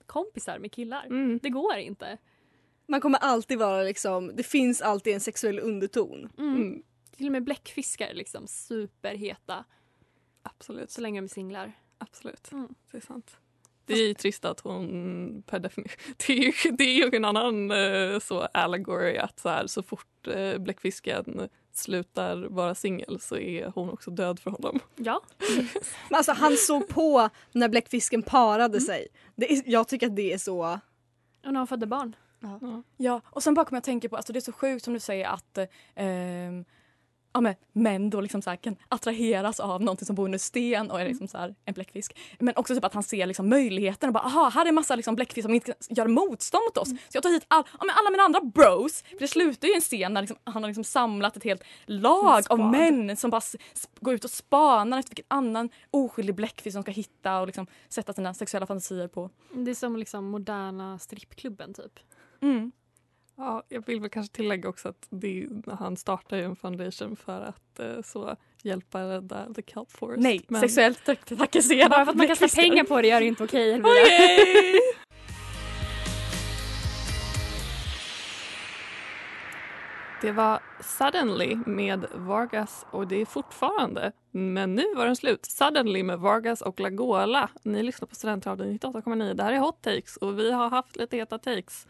kompisar 0.07 0.59
med 0.59 0.73
killar. 0.73 1.07
Mm. 1.07 1.39
Det 1.43 1.51
går 1.51 1.77
inte. 1.77 2.19
Man 2.89 3.01
kommer 3.01 3.19
alltid 3.19 3.59
vara 3.59 3.83
liksom, 3.83 4.31
det 4.37 4.43
finns 4.43 4.83
alltid 4.83 5.15
en 5.15 5.21
sexuell 5.21 5.59
underton. 5.59 6.29
Mm. 6.39 6.83
Till 7.17 7.27
och 7.27 7.33
med 7.33 7.45
bläckfiskar 7.45 8.07
är 8.07 8.15
liksom 8.15 8.47
superheta 8.47 9.65
Absolut. 10.43 10.91
så 10.91 11.01
länge 11.01 11.21
de 11.21 11.25
är 11.25 11.29
singlar. 11.29 11.73
Absolut. 11.99 12.53
Mm. 12.53 12.75
Det 12.91 12.97
är 12.97 13.01
sant. 13.01 13.37
Det 13.87 13.95
är 13.95 14.09
ju 14.09 14.15
trist 14.15 14.45
att 14.45 14.61
hon 14.61 15.43
per 15.47 15.59
definition... 15.59 15.97
Det 16.27 16.33
är 16.33 16.43
ju, 16.43 16.77
det 16.77 16.85
är 16.85 16.95
ju 16.95 17.17
en 17.17 17.25
annan 17.25 17.71
eh, 17.71 18.19
så 18.19 18.41
allegory 18.41 19.17
att 19.17 19.41
så, 19.41 19.49
här, 19.49 19.67
så 19.67 19.83
fort 19.83 20.27
eh, 20.29 20.59
bläckfisken 20.59 21.49
slutar 21.73 22.37
vara 22.37 22.75
singel 22.75 23.21
så 23.21 23.37
är 23.37 23.73
hon 23.75 23.91
också 23.91 24.11
död 24.11 24.41
för 24.41 24.51
honom. 24.51 24.81
Ja. 24.97 25.23
Men 26.09 26.17
alltså 26.17 26.33
han 26.33 26.57
såg 26.57 26.89
på 26.89 27.29
när 27.53 27.69
bläckfisken 27.69 28.23
parade 28.23 28.81
sig. 28.81 29.09
Det 29.35 29.53
är, 29.53 29.63
jag 29.67 29.89
tycker 29.89 30.07
att 30.07 30.17
det 30.17 30.33
är 30.33 30.39
så... 30.39 30.79
Och 31.47 31.53
när 31.53 31.61
hon 31.61 31.67
födde 31.67 31.87
barn. 31.87 32.17
Ja, 32.97 33.21
och 33.25 33.43
sen 33.43 33.55
bara 33.55 33.65
kommer 33.65 33.77
jag 33.77 33.81
att 33.81 33.85
tänka 33.85 34.09
på, 34.09 34.17
alltså 34.17 34.33
det 34.33 34.39
är 34.39 34.41
så 34.41 34.53
sjukt 34.53 34.85
som 34.85 34.95
du 34.95 35.01
säger 35.01 35.27
att 35.27 35.59
ehm, 35.95 36.65
ja, 37.37 37.41
men, 37.41 37.55
män 37.73 38.11
då 38.11 38.21
liksom 38.21 38.43
så 38.43 38.51
här 38.51 38.57
kan 38.57 38.77
attraheras 38.89 39.61
av 39.61 39.83
någonting 39.83 40.07
som 40.07 40.17
bor 40.17 40.25
under 40.25 40.39
sten 40.39 40.91
och 40.91 41.01
är 41.01 41.09
liksom 41.09 41.29
så 41.29 41.39
här 41.39 41.55
en 41.65 41.75
bläckfisk. 41.75 42.19
Men 42.39 42.57
också 42.57 42.75
typ 42.75 42.85
att 42.85 42.95
han 42.95 43.03
ser 43.03 43.27
liksom 43.27 43.49
möjligheten 43.49 44.09
och 44.09 44.15
bara 44.15 44.25
aha, 44.25 44.49
här 44.49 44.67
är 44.67 44.73
massa 44.73 44.97
liksom 44.97 45.15
bläckfiskar 45.15 45.49
som 45.49 45.55
inte 45.55 45.75
gör 45.89 46.07
motstånd 46.07 46.63
mot 46.65 46.79
oss. 46.79 46.89
Så 46.89 46.97
jag 47.13 47.23
tar 47.23 47.31
hit 47.31 47.45
all, 47.49 47.63
ja, 47.73 47.85
men 47.85 47.95
alla 47.99 48.11
mina 48.11 48.23
andra 48.23 48.41
bros. 48.41 49.03
För 49.03 49.19
det 49.19 49.29
slutar 49.29 49.69
ju 49.69 49.75
en 49.75 49.81
scen 49.81 50.15
där 50.15 50.23
liksom, 50.23 50.39
han 50.45 50.63
har 50.63 50.69
liksom 50.69 50.85
samlat 50.85 51.37
ett 51.37 51.45
helt 51.45 51.63
lag 51.87 52.43
av 52.49 52.59
män 52.59 53.17
som 53.17 53.31
bara 53.31 53.43
går 54.01 54.15
ut 54.15 54.25
och 54.25 54.31
spanar 54.31 54.99
efter 54.99 55.11
vilken 55.11 55.27
annan 55.29 55.69
oskyldig 55.91 56.35
bläckfisk 56.35 56.77
de 56.77 56.83
ska 56.83 56.93
hitta 56.93 57.41
och 57.41 57.47
liksom 57.47 57.67
sätta 57.89 58.13
sina 58.13 58.35
sexuella 58.35 58.67
fantasier 58.67 59.09
på. 59.09 59.31
Det 59.53 59.71
är 59.71 59.75
som 59.75 59.97
liksom 59.97 60.25
moderna 60.25 60.99
strippklubben 60.99 61.75
typ. 61.75 62.01
Mm. 62.43 62.73
Ja, 63.39 63.63
jag 63.69 63.87
vill 63.87 64.01
väl 64.01 64.11
kanske 64.11 64.35
tillägga 64.37 64.69
också 64.69 64.89
att 64.89 65.07
det, 65.11 65.47
han 65.79 65.97
startar 65.97 66.37
ju 66.37 66.43
en 66.45 66.57
foundation 66.57 67.17
för 67.17 67.41
att 67.41 67.79
eh, 67.81 68.03
så 68.05 68.37
hjälpa 68.63 69.01
rädda 69.03 69.55
the 69.55 69.63
kelp 69.63 69.93
forest. 69.93 70.23
Nej, 70.23 70.45
Men- 70.49 70.61
sexuellt 70.61 71.05
trak- 71.07 71.37
trakasserad 71.37 71.91
Bara 71.91 72.05
för 72.05 72.13
att 72.13 72.19
man 72.19 72.27
kastar 72.29 72.63
pengar 72.63 72.85
på 72.85 73.01
det 73.03 73.09
gör 73.09 73.21
det 73.21 73.27
inte 73.27 73.45
okej 73.45 73.73
Elvira. 73.73 73.93
Okej! 74.03 74.75
Det 80.21 80.33
var 80.33 80.61
Suddenly 80.81 81.57
med 81.67 82.07
Vargas 82.15 82.87
och 82.91 83.07
det 83.09 83.21
är 83.21 83.25
fortfarande, 83.27 84.13
men 84.31 84.75
nu 84.75 84.95
var 84.97 85.07
den 85.07 85.17
slut. 85.17 85.47
Suddenly 85.47 86.03
med 86.03 86.19
Vargas 86.19 86.61
och 86.63 86.81
Lagola. 86.81 87.49
Ni 87.63 87.83
lyssnar 87.83 88.09
på 88.09 88.15
Studentradion 88.15 88.79
98,9. 88.79 89.35
Det 89.35 89.43
här 89.43 89.53
är 89.53 89.59
Hot 89.59 89.83
Takes 89.83 90.17
och 90.17 90.39
vi 90.39 90.53
har 90.53 90.69
haft 90.71 90.97
lite 90.97 91.17
heta 91.17 91.39
takes. 91.39 91.87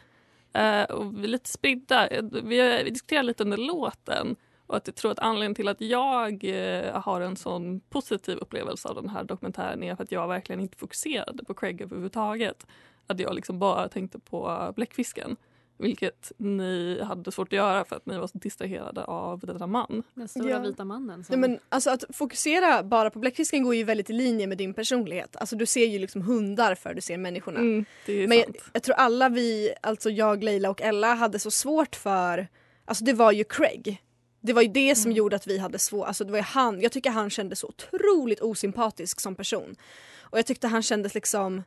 Uh, 0.56 0.82
och 0.82 1.18
vi 1.18 1.24
är 1.24 1.28
lite 1.28 1.48
spridda. 1.50 2.06
Eh, 2.06 2.24
vi, 2.32 2.40
vi 2.82 2.90
diskuterar 2.90 3.22
lite 3.22 3.42
under 3.44 3.56
låten 3.56 4.36
och 4.66 4.76
att 4.76 4.86
jag 4.86 4.94
tror 4.94 5.10
att 5.10 5.18
anledningen 5.18 5.54
till 5.54 5.68
att 5.68 5.80
jag 5.80 6.44
uh, 6.44 7.00
har 7.00 7.20
en 7.20 7.36
sån 7.36 7.80
positiv 7.80 8.38
upplevelse 8.38 8.88
av 8.88 8.94
den 8.94 9.08
här 9.08 9.24
dokumentären 9.24 9.82
är 9.82 9.96
för 9.96 10.04
att 10.04 10.12
jag 10.12 10.28
verkligen 10.28 10.60
inte 10.60 10.78
fokuserade 10.78 11.44
på 11.44 11.54
Craig 11.54 11.80
överhuvudtaget. 11.80 12.66
Att 13.06 13.20
jag 13.20 13.34
liksom 13.34 13.58
bara 13.58 13.88
tänkte 13.88 14.18
på 14.18 14.72
bläckfisken. 14.76 15.36
Vilket 15.78 16.32
ni 16.36 17.00
hade 17.02 17.32
svårt 17.32 17.48
att 17.48 17.52
göra 17.52 17.84
för 17.84 17.96
att 17.96 18.06
ni 18.06 18.18
var 18.18 18.26
så 18.26 18.38
distraherade 18.38 19.04
av 19.04 19.40
denna 19.40 19.66
man. 19.66 20.02
Den 20.14 20.28
stora 20.28 20.50
Ja. 20.50 20.58
vita 20.60 20.84
mannen. 20.84 21.24
Som... 21.24 21.40
Nej, 21.40 21.50
men 21.50 21.60
alltså 21.68 21.90
att 21.90 22.04
fokusera 22.12 22.82
bara 22.82 23.10
på 23.10 23.18
bläckfisken 23.18 23.62
går 23.62 23.74
ju 23.74 23.84
väldigt 23.84 24.10
i 24.10 24.12
linje 24.12 24.46
med 24.46 24.58
din 24.58 24.74
personlighet. 24.74 25.36
Alltså 25.36 25.56
du 25.56 25.66
ser 25.66 25.86
ju 25.86 25.98
liksom 25.98 26.22
hundar 26.22 26.74
för 26.74 26.94
du 26.94 27.00
ser 27.00 27.18
människorna. 27.18 27.60
Mm, 27.60 27.84
det 28.06 28.12
är 28.12 28.28
Men 28.28 28.38
jag, 28.38 28.56
jag 28.72 28.82
tror 28.82 28.96
alla 28.96 29.28
vi, 29.28 29.74
alltså 29.80 30.10
jag, 30.10 30.44
Leila 30.44 30.70
och 30.70 30.82
Ella 30.82 31.14
hade 31.14 31.38
så 31.38 31.50
svårt 31.50 31.96
för, 31.96 32.48
alltså 32.84 33.04
det 33.04 33.12
var 33.12 33.32
ju 33.32 33.44
Craig. 33.44 34.02
Det 34.40 34.52
var 34.52 34.62
ju 34.62 34.68
det 34.68 34.94
som 34.94 35.12
gjorde 35.12 35.36
att 35.36 35.46
vi 35.46 35.58
hade 35.58 35.78
svårt, 35.78 36.06
alltså 36.06 36.24
det 36.24 36.30
var 36.30 36.38
ju 36.38 36.44
han, 36.44 36.80
jag 36.80 36.92
tycker 36.92 37.10
han 37.10 37.30
kändes 37.30 37.58
så 37.58 37.66
otroligt 37.66 38.40
osympatisk 38.40 39.20
som 39.20 39.34
person. 39.34 39.76
Och 40.20 40.38
jag 40.38 40.46
tyckte 40.46 40.68
han 40.68 40.82
kändes 40.82 41.14
liksom 41.14 41.62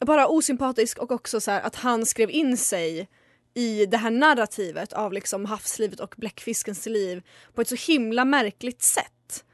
bara 0.00 0.28
osympatisk 0.28 0.98
och 0.98 1.10
också 1.10 1.40
så 1.40 1.50
här 1.50 1.60
att 1.62 1.76
han 1.76 2.06
skrev 2.06 2.30
in 2.30 2.56
sig 2.56 3.08
i 3.54 3.86
det 3.86 3.96
här 3.96 4.10
narrativet 4.10 4.92
av 4.92 5.12
liksom 5.12 5.44
havslivet 5.44 6.00
och 6.00 6.14
bläckfiskens 6.18 6.86
liv 6.86 7.22
på 7.54 7.60
ett 7.60 7.68
så 7.68 7.92
himla 7.92 8.24
märkligt 8.24 8.82
sätt. 8.82 9.44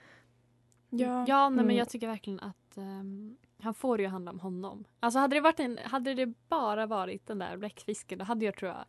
Ja. 0.90 1.24
Ja, 1.28 1.48
nej, 1.48 1.56
men 1.56 1.64
Mm. 1.64 1.76
jag 1.76 1.88
tycker 1.88 2.06
verkligen 2.06 2.40
att 2.40 2.76
ehm, 2.76 3.36
han 3.62 3.74
får 3.74 4.00
ju 4.00 4.06
handla 4.06 4.30
om 4.30 4.40
honom. 4.40 4.84
Alltså 5.00 5.18
hade 5.18 5.36
det, 5.36 5.40
varit 5.40 5.60
en, 5.60 5.78
hade 5.84 6.14
det 6.14 6.26
bara 6.48 6.86
varit 6.86 7.26
den 7.26 7.38
där 7.38 7.56
bläckfisken 7.56 8.18
då 8.18 8.24
hade 8.24 8.44
jag 8.44 8.56
tror 8.56 8.70
jag 8.70 8.84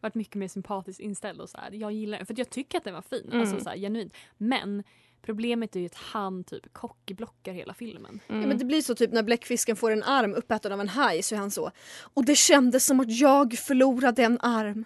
varit 0.00 0.14
mycket 0.14 0.34
mer 0.34 0.48
sympatiskt 0.48 1.00
inställd 1.00 1.40
och 1.40 1.50
så 1.50 1.58
här. 1.58 1.70
Jag 1.72 1.92
gillar 1.92 2.18
den 2.18 2.26
för 2.26 2.34
att 2.34 2.38
jag 2.38 2.50
tycker 2.50 2.78
att 2.78 2.84
den 2.84 2.94
var 2.94 3.02
fin, 3.02 3.24
Mm. 3.28 3.40
alltså 3.40 3.60
så 3.60 3.68
här, 3.70 3.76
genuint. 3.76 4.14
Men 4.36 4.82
problemet 5.24 5.76
är 5.76 5.80
ju 5.80 5.86
att 5.86 5.94
han 5.94 6.44
typ 6.44 6.72
kockblockar 6.72 7.52
hela 7.52 7.74
filmen. 7.74 8.20
Mm. 8.28 8.42
Ja, 8.42 8.48
men 8.48 8.58
det 8.58 8.64
blir 8.64 8.82
så 8.82 8.94
typ 8.94 9.12
när 9.12 9.22
bläckfisken 9.22 9.76
får 9.76 9.90
en 9.90 10.02
arm 10.02 10.34
uppäten 10.34 10.72
av 10.72 10.80
en 10.80 10.88
haj 10.88 11.22
så 11.22 11.34
är 11.34 11.38
han 11.38 11.50
så 11.50 11.70
och 12.00 12.24
det 12.24 12.36
kändes 12.36 12.86
som 12.86 13.00
att 13.00 13.18
jag 13.18 13.58
förlorade 13.58 14.22
en 14.22 14.40
arm. 14.40 14.84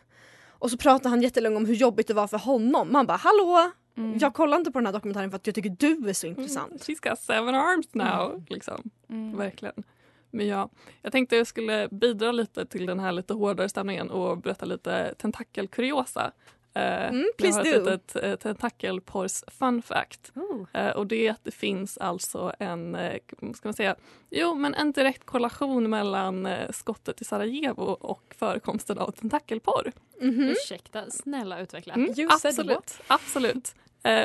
Och 0.48 0.70
så 0.70 0.77
pratar 0.77 1.11
han 1.11 1.22
jättelänge 1.22 1.57
om 1.57 1.66
hur 1.66 1.74
jobbigt 1.74 2.07
det 2.07 2.14
var 2.14 2.27
för 2.27 2.38
honom. 2.38 2.92
Man 2.92 3.07
bara 3.07 3.16
hallå! 3.16 3.72
Mm. 3.96 4.18
Jag 4.18 4.35
kollar 4.35 4.57
inte 4.59 4.72
på 4.72 4.79
den 4.79 4.87
här 4.87 4.92
dokumentären 4.92 5.31
för 5.31 5.37
att 5.37 5.46
jag 5.46 5.55
tycker 5.55 5.70
du 5.70 6.09
är 6.09 6.12
så 6.12 6.27
intressant. 6.27 6.68
Mm, 6.68 6.79
She's 6.79 7.11
got 7.11 7.18
seven 7.18 7.55
arms 7.55 7.94
now. 7.94 8.44
Liksom. 8.48 8.90
Mm. 9.09 9.37
Verkligen. 9.37 9.85
Men 10.31 10.46
ja, 10.46 10.70
jag 11.03 11.12
tänkte 11.12 11.37
jag 11.37 11.46
skulle 11.46 11.88
bidra 11.88 12.33
lite 12.33 12.66
till 12.66 12.87
den 12.87 13.01
här 13.01 13.12
lite 13.12 13.35
hårdare 13.35 13.68
stämningen 13.68 14.11
och 14.11 14.38
berätta 14.38 14.66
lite 14.66 15.14
tentakelkuriosa. 15.18 16.33
Eh, 16.79 17.09
Mm, 17.09 17.27
jag 17.38 17.53
har 17.53 17.61
ett 17.61 17.85
do. 17.85 17.91
litet 17.91 18.17
eh, 18.25 18.37
tentakelporrs 18.37 19.45
fun 19.47 19.83
fact. 19.83 20.33
Oh. 20.35 20.91
Och 20.97 21.07
det 21.07 21.27
är 21.27 21.31
att 21.31 21.45
det 21.45 21.51
finns 21.51 21.99
alltså 21.99 22.53
en, 22.59 22.95
eh, 22.95 23.19
ska 23.55 23.69
man 23.69 23.75
säga, 23.75 23.97
jo 24.31 24.55
men 24.55 24.75
en 24.75 24.93
direkt 24.93 25.25
korrelation 25.25 25.91
mellan 25.91 26.49
skottet 26.71 27.21
i 27.21 27.25
Sarajevo 27.25 27.83
och 27.83 28.35
förekomsten 28.38 28.99
av 28.99 29.11
tentakelporr. 29.11 29.93
Mhm. 30.21 30.49
Ursäkta, 30.49 31.11
snälla 31.11 31.61
utveckla. 31.61 31.95
Mm, 31.95 32.14
absolut. 32.31 33.01
absolut. 33.07 33.75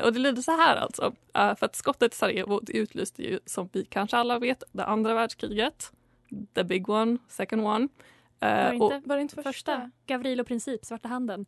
Och 0.04 0.14
det 0.14 0.20
lyder 0.20 0.42
så 0.42 0.52
här 0.52 0.76
alltså. 0.76 1.14
För 1.34 1.66
att 1.66 1.76
skottet 1.76 2.14
i 2.14 2.16
Sarajevo 2.18 2.60
det 2.60 2.74
utlyste 2.78 3.24
ju 3.24 3.40
som 3.46 3.70
vi 3.74 3.86
kanske 3.86 4.18
alla 4.18 4.40
vet 4.40 4.64
det 4.72 4.86
andra 4.86 5.14
världskriget. 5.14 5.92
The 6.56 6.64
big 6.64 6.90
one, 6.90 7.18
second 7.28 7.62
one. 7.68 7.88
Var 8.40 8.50
det 8.72 8.78
och, 8.80 8.94
inte 8.94 9.10
Var 9.10 9.16
det 9.16 9.22
inte 9.22 9.36
första? 9.36 9.50
första? 9.52 9.92
Gavrilo 10.06 10.44
princip, 10.44 10.86
svarta 10.86 11.08
handen. 11.08 11.46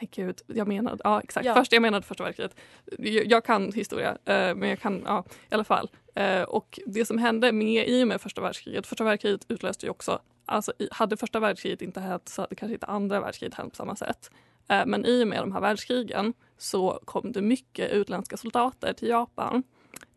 Nej 0.00 0.08
gud, 0.12 0.40
jag 0.46 0.68
menade, 0.68 0.98
ja 1.04 1.20
exakt. 1.20 1.46
Ja. 1.46 1.54
Första 1.54 1.76
jag 1.76 1.82
menade 1.82 2.06
första 2.06 2.24
världskriget. 2.24 2.56
Jag, 2.98 3.26
jag 3.26 3.44
kan 3.44 3.72
historia, 3.72 4.10
eh, 4.10 4.54
men 4.54 4.68
jag 4.68 4.80
kan, 4.80 5.02
ja 5.06 5.24
i 5.50 5.54
alla 5.54 5.64
fall. 5.64 5.90
Eh, 6.14 6.42
och 6.42 6.80
det 6.86 7.04
som 7.04 7.18
hände 7.18 7.52
med, 7.52 7.88
i 7.88 8.04
och 8.04 8.08
med 8.08 8.20
första 8.20 8.40
världskriget, 8.40 8.86
första 8.86 9.04
världskriget 9.04 9.46
utlöste 9.48 9.86
ju 9.86 9.90
också, 9.90 10.20
alltså 10.46 10.72
hade 10.90 11.16
första 11.16 11.40
världskriget 11.40 11.82
inte 11.82 12.00
hänt 12.00 12.28
så 12.28 12.42
hade 12.42 12.54
kanske 12.54 12.74
inte 12.74 12.86
andra 12.86 13.20
världskriget 13.20 13.54
hänt 13.54 13.72
på 13.72 13.76
samma 13.76 13.96
sätt. 13.96 14.30
Eh, 14.68 14.86
Men 14.86 15.04
i 15.04 15.24
och 15.24 15.28
med 15.28 15.42
de 15.42 15.52
här 15.52 15.60
världskrigen 15.60 16.34
så 16.58 17.00
kom 17.04 17.32
det 17.32 17.42
mycket 17.42 17.90
utländska 17.90 18.36
soldater 18.36 18.92
till 18.92 19.08
Japan 19.08 19.62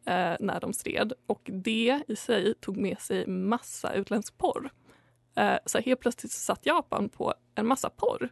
eh, 0.06 0.36
när 0.40 0.60
de 0.60 0.74
stred 0.74 1.14
och 1.28 1.42
det 1.54 2.02
i 2.08 2.16
sig 2.16 2.54
tog 2.54 2.78
med 2.78 3.00
sig 3.00 3.28
massa 3.28 3.94
utländsk 3.94 4.38
porr. 4.38 4.70
Eh, 5.36 5.58
så 5.66 5.80
helt 5.80 6.00
plötsligt 6.00 6.32
satt 6.32 6.66
Japan 6.66 7.10
på 7.10 7.34
en 7.56 7.68
massa 7.68 7.90
porr 7.90 8.30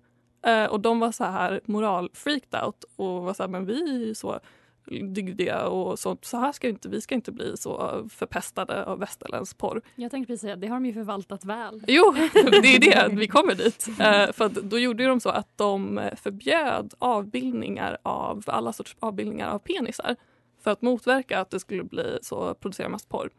och 0.69 0.79
de 0.79 0.99
var 0.99 1.11
så 1.11 1.23
här 1.23 1.61
moral-freaked 1.65 2.65
out 2.65 2.85
och 2.95 3.23
var 3.23 3.33
så 3.33 3.43
här, 3.43 3.47
men 3.47 3.65
vi 3.65 3.81
är 3.81 3.97
ju 3.97 4.15
så 4.15 4.39
dygdiga 4.85 5.67
och 5.67 5.99
sånt. 5.99 6.25
Så 6.25 6.37
här 6.37 6.51
ska 6.51 6.69
inte, 6.69 6.89
vi 6.89 7.01
ska 7.01 7.15
inte 7.15 7.31
bli 7.31 7.57
så 7.57 8.05
förpestade 8.09 8.85
av 8.85 8.99
västerländsk 8.99 9.57
porr. 9.57 9.81
Jag 9.95 10.11
tänkte 10.11 10.27
precis 10.27 10.41
säga, 10.41 10.55
det 10.55 10.67
har 10.67 10.75
de 10.75 10.85
ju 10.85 10.93
förvaltat 10.93 11.45
väl. 11.45 11.83
Jo, 11.87 12.11
det 12.33 12.75
är 12.75 12.79
det. 12.79 13.15
Vi 13.15 13.27
kommer 13.27 13.55
dit. 13.55 13.87
Eh, 13.87 14.31
för 14.31 14.61
då 14.61 14.79
gjorde 14.79 15.05
de 15.05 15.19
så 15.19 15.29
att 15.29 15.57
de 15.57 15.97
eh, 15.97 16.15
förbjöd 16.15 16.93
avbildningar 16.99 17.97
av 18.03 18.43
alla 18.47 18.73
sorters 18.73 18.95
avbildningar 18.99 19.49
av 19.49 19.59
penisar 19.59 20.15
för 20.63 20.71
att 20.71 20.81
motverka 20.81 21.39
att 21.39 21.49
det 21.49 21.59
skulle 21.59 21.83
bli 21.83 22.19
så 22.21 22.53
producera 22.53 22.89
massa 22.89 23.07
porr. 23.09 23.29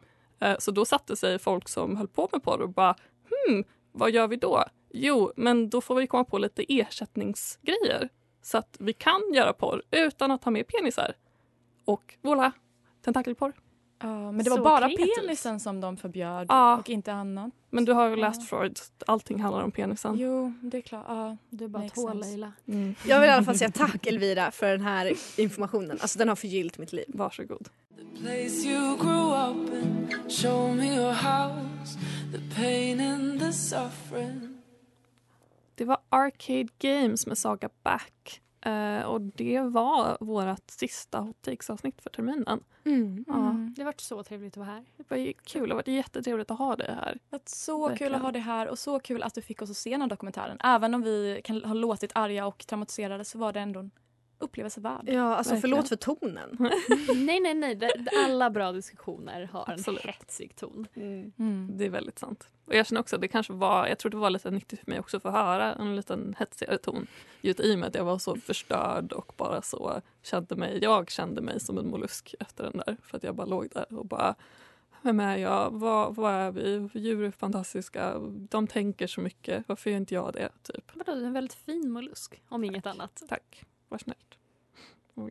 Eh, 0.41 0.57
så 0.59 0.71
då 0.71 0.85
satte 0.85 1.17
sig 1.17 1.39
folk 1.39 1.69
som 1.69 1.97
höll 1.97 2.09
på 2.09 2.29
med 2.33 2.43
porr 2.43 2.61
och 2.61 2.71
bara 2.71 2.95
hmm, 3.49 3.65
vad 3.93 4.11
gör 4.11 4.29
vi 4.29 4.37
då? 4.37 4.65
Jo, 4.99 5.33
men 5.37 5.69
då 5.71 5.81
får 5.81 5.95
vi 5.95 6.07
komma 6.07 6.25
på 6.25 6.39
lite 6.39 6.65
ersättningsgrejer 6.69 8.09
så 8.43 8.59
att 8.59 8.77
vi 8.81 8.93
kan 8.93 9.21
göra 9.35 9.53
porr 9.53 9.83
utan 9.91 10.31
att 10.31 10.45
ha 10.45 10.51
med 10.51 10.67
penisar. 10.67 11.15
Och 11.85 12.15
voilà, 12.23 12.51
tentakelporr. 13.05 13.53
Ja, 14.03 14.33
men 14.33 14.45
det 14.45 14.51
var 14.51 14.57
Så 14.57 14.63
bara 14.63 14.89
kreativt. 14.89 15.17
penisen 15.21 15.61
som 15.61 15.81
de 15.81 15.97
förbjöd 15.97 16.47
Ja. 16.49 16.77
och 16.79 16.91
inte 16.91 17.13
annat. 17.13 17.51
Men 17.71 17.85
du 17.85 17.93
har 17.93 18.05
ju 18.09 18.11
Ja. 18.17 18.17
läst 18.29 18.49
Freud, 18.49 18.79
allting 19.07 19.41
handlar 19.41 19.63
om 19.63 19.71
penisen. 19.73 20.15
Jo, 20.19 20.53
det 20.63 20.77
är 20.77 20.81
klart. 20.83 21.05
Ja. 21.09 21.37
Du 21.51 21.65
är 21.65 21.69
bara 21.69 21.89
sense. 21.89 22.15
Leila. 22.15 22.53
Mm. 22.69 22.95
Jag 23.07 23.21
vill 23.21 23.29
i 23.29 23.33
alla 23.33 23.45
fall 23.45 23.59
säga 23.59 23.71
tack 23.71 24.07
Elvira 24.07 24.51
för 24.51 24.67
den 24.71 24.81
här 24.81 25.13
informationen. 25.41 25.99
Alltså 26.01 26.19
den 26.19 26.29
har 26.29 26.37
förgyllt 26.37 26.79
mitt 26.79 26.93
liv. 26.93 27.05
Varsågod. 27.09 27.69
place 28.21 28.69
you 28.69 28.97
grew 28.97 29.35
up 29.35 29.73
in. 29.83 30.09
Show 30.31 30.77
me 30.77 30.95
your 30.97 31.13
house, 31.13 31.99
the 32.33 32.55
pain 32.63 33.01
and 33.01 33.41
the 33.41 33.53
suffering. 33.53 34.56
Det 35.77 35.85
var 35.85 35.99
Arcade 36.09 36.69
Games 36.79 37.27
med 37.27 37.39
Saga 37.39 37.69
Back. 37.83 38.41
Eh, 38.61 39.01
och 39.03 39.21
det 39.21 39.61
var 39.61 40.17
vårt 40.21 40.71
sista 40.71 41.19
Hot 41.21 41.43
Takes-avsnitt 41.43 42.01
för 42.03 42.11
terminen. 42.11 42.61
Mm. 42.85 43.25
Ja, 43.29 43.55
Det 43.77 43.83
har 43.83 43.85
varit 43.85 44.01
så 44.01 44.23
trevligt 44.23 44.53
att 44.53 44.57
vara 44.57 44.69
här. 44.69 44.85
det 44.97 45.11
var 45.11 45.17
ju 45.17 45.33
kul. 45.33 45.63
Det 45.69 45.75
har 45.75 45.77
varit 45.77 45.89
jättetrevligt 45.89 46.51
att 46.51 46.59
ha 46.59 46.77
det 46.77 46.99
här. 47.05 47.13
Det 47.13 47.21
var 47.31 47.41
så 47.47 47.83
kul 47.83 47.89
Verkligen. 47.91 48.15
att 48.15 48.23
ha 48.23 48.33
det 48.33 48.39
här 48.39 48.69
och 48.69 48.79
så 48.79 49.01
kul 49.01 49.23
att 49.23 49.35
du 49.35 49.43
fick 49.43 49.63
oss 49.63 49.71
att 49.71 49.77
se 49.77 49.91
den 49.91 50.01
här 50.01 50.09
dokumentären. 50.09 50.59
Även 50.65 50.95
om 50.95 51.03
vi 51.03 51.41
kan 51.45 51.65
ha 51.65 51.75
låtit 51.75 52.13
arga 52.15 52.47
och 52.47 52.67
traumatiserade 52.67 53.25
så 53.25 53.39
var 53.39 53.53
det 53.53 53.61
ändå 53.61 53.81
en 53.81 53.91
upplevelse 54.39 54.81
värd. 54.81 55.09
Ja, 55.09 55.35
alltså 55.37 55.55
Verkligen. 55.55 55.77
förlåt 55.77 55.89
för 55.89 55.97
tonen. 55.97 56.57
nej, 57.27 57.41
nej, 57.41 57.55
nej. 57.55 57.75
Det, 57.75 57.87
det- 57.99 58.11
alla 58.25 58.51
bra 58.51 58.73
diskussioner 58.73 59.45
har 59.53 59.71
Absolut. 59.71 60.05
en 60.05 60.13
hetsig 60.13 60.57
ton. 60.57 60.87
Mm. 60.95 61.71
Det 61.79 61.85
är 61.87 61.91
väldigt 61.91 62.19
sant. 62.19 62.49
Och 62.67 62.75
jag 62.75 62.87
känner 62.87 63.01
också 63.01 63.17
att 63.17 63.23
det 63.23 63.29
kanske 63.29 63.53
var, 63.53 63.87
jag 63.87 63.99
tror 63.99 64.11
det 64.11 64.17
var 64.17 64.31
lite 64.31 64.51
nyttigt 64.51 64.81
för 64.81 64.91
mig 64.91 65.01
också 65.01 65.17
att 65.17 65.23
få 65.23 65.31
höra 65.31 65.75
en 65.75 65.97
liten 65.97 66.35
hetsigare 66.39 66.79
ton. 66.79 67.07
Just 67.41 67.61
i 67.61 67.75
och 67.75 67.79
med 67.79 67.89
att 67.89 67.95
jag 67.95 68.05
var 68.05 68.19
så 68.19 68.37
förstörd 68.37 69.13
och 69.13 69.33
bara 69.37 69.63
så 69.63 70.01
kände 70.23 70.57
mig, 70.57 70.79
jag 70.83 71.11
kände 71.11 71.41
mig 71.41 71.61
som 71.61 71.79
en 71.79 71.91
mollusk 71.91 72.35
efter 72.41 72.65
den 72.65 72.83
där. 72.87 72.97
För 73.03 73.17
att 73.17 73.23
jag 73.23 73.35
bara 73.35 73.47
låg 73.47 73.69
där 73.75 73.95
och 73.99 74.07
bara, 74.07 74.35
vem 75.03 75.21
är 75.21 75.37
jag? 75.37 75.71
Vad, 75.71 76.15
vad 76.15 76.33
är 76.33 76.51
vi? 76.51 76.89
Djur 76.95 77.23
är 77.25 77.31
fantastiska. 77.31 78.19
De 78.29 78.67
tänker 78.67 79.07
så 79.07 79.21
mycket. 79.21 79.65
Varför 79.69 79.91
gör 79.91 79.97
inte 79.97 80.15
jag 80.15 80.33
det? 80.33 80.49
Typ. 80.63 80.91
Vadå, 80.95 81.15
du 81.15 81.23
är 81.23 81.27
en 81.27 81.33
väldigt 81.33 81.55
fin 81.55 81.91
mollusk, 81.91 82.43
om 82.49 82.65
inget 82.65 82.87
annat. 82.87 83.23
Tack. 83.29 83.65
Vad 83.89 84.01
snällt. 84.01 84.39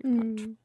Mm. 0.04 0.56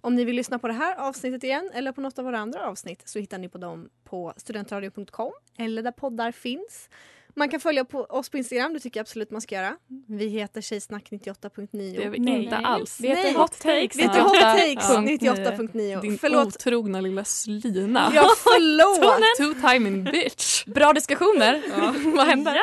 Om 0.00 0.14
ni 0.14 0.24
vill 0.24 0.36
lyssna 0.36 0.58
på 0.58 0.66
det 0.68 0.74
här 0.74 0.96
avsnittet 0.96 1.44
igen 1.44 1.70
eller 1.74 1.92
på 1.92 2.00
något 2.00 2.18
av 2.18 2.24
våra 2.24 2.38
andra 2.38 2.66
avsnitt 2.68 3.02
så 3.08 3.18
hittar 3.18 3.38
ni 3.38 3.48
på 3.48 3.58
dem 3.58 3.88
på 4.04 4.32
studentradion.com 4.36 5.32
eller 5.58 5.82
där 5.82 5.92
poddar 5.92 6.32
finns. 6.32 6.88
Man 7.34 7.48
kan 7.48 7.60
följa 7.60 7.84
på 7.84 7.98
oss 8.04 8.28
på 8.28 8.38
Instagram, 8.38 8.72
det 8.74 8.80
tycker 8.80 9.00
jag 9.00 9.04
absolut 9.04 9.30
man 9.30 9.40
ska 9.40 9.54
göra. 9.54 9.76
Vi 10.06 10.26
heter 10.28 10.60
tjejsnack98.9. 10.60 11.68
Det 11.72 12.04
är 12.04 12.10
vi 12.10 12.18
Nej. 12.18 12.42
inte 12.44 12.56
alls. 12.56 13.00
Vi 13.00 13.08
heter 13.08 13.22
Nej. 13.22 13.34
Hot 13.34 13.58
Takes. 13.58 13.96
Vi 13.96 14.02
heter 14.02 14.18
Ja. 14.18 14.22
Hot 14.22 14.34
Takes 14.40 14.90
Ja. 14.90 14.96
98.9. 15.00 16.00
Din 16.00 16.18
Förlåt. 16.18 16.46
otrogna 16.46 17.00
lilla 17.00 17.24
slina. 17.24 18.12
Ja, 18.14 18.28
förlåt! 18.36 19.36
Two 19.38 19.68
timing 19.68 20.04
bitch. 20.04 20.64
Bra 20.64 20.92
diskussioner. 20.92 21.62
Vad 22.16 22.26
händer? 22.26 22.58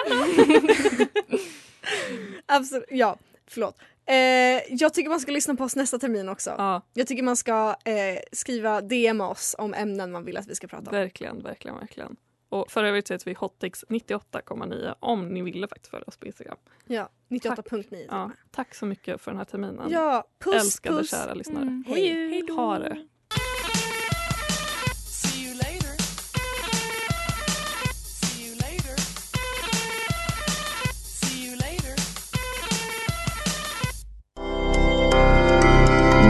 Absolut, 2.46 2.86
ja, 2.90 3.18
förlåt. 3.48 3.78
Eh, 4.08 4.62
jag 4.70 4.94
tycker 4.94 5.10
man 5.10 5.20
ska 5.20 5.32
lyssna 5.32 5.56
på 5.56 5.64
oss 5.64 5.76
nästa 5.76 6.00
termin 6.00 6.30
också. 6.30 6.50
Ja, 6.58 6.82
Jag 6.94 7.08
tycker 7.08 7.24
man 7.24 7.38
ska 7.38 7.76
eh, 7.86 8.20
skriva 8.32 8.82
DM 8.82 9.22
oss 9.22 9.56
om 9.58 9.74
ämnen 9.74 10.12
man 10.12 10.26
vill 10.26 10.38
att 10.38 10.48
vi 10.48 10.56
ska 10.56 10.68
prata 10.68 10.90
om. 10.90 10.96
verkligen, 10.98 11.44
verkligen, 11.44 11.78
verkligen. 11.78 12.16
Och 12.50 12.72
för 12.72 12.84
övrigt 12.84 13.08
så 13.08 13.14
heter 13.14 13.26
vi 13.26 13.34
Hotix 13.34 13.86
98,9 13.90 14.96
om 15.00 15.28
ni 15.28 15.42
ville 15.42 15.68
faktiskt 15.68 15.88
följa 15.92 16.06
oss 16.08 16.18
på 16.18 16.26
Instagram. 16.26 16.58
Ja, 16.86 17.10
98.9 17.30 17.84
till 17.84 17.98
och 17.98 18.04
Ja, 18.10 18.32
tack 18.52 18.76
så 18.76 18.86
mycket 18.86 19.22
för 19.22 19.32
den 19.32 19.38
här 19.38 19.46
terminen. 19.46 19.86
Ja, 19.90 20.24
puss 20.40 20.56
Älskade 20.56 20.98
puss. 20.98 21.12
kära 21.12 21.34
lyssnare. 21.34 21.62
Mm. 21.62 21.84
Hej. 21.88 22.30
Hej 22.30 22.44
då. 22.48 22.54
Ha 22.54 22.80
det. 22.80 23.08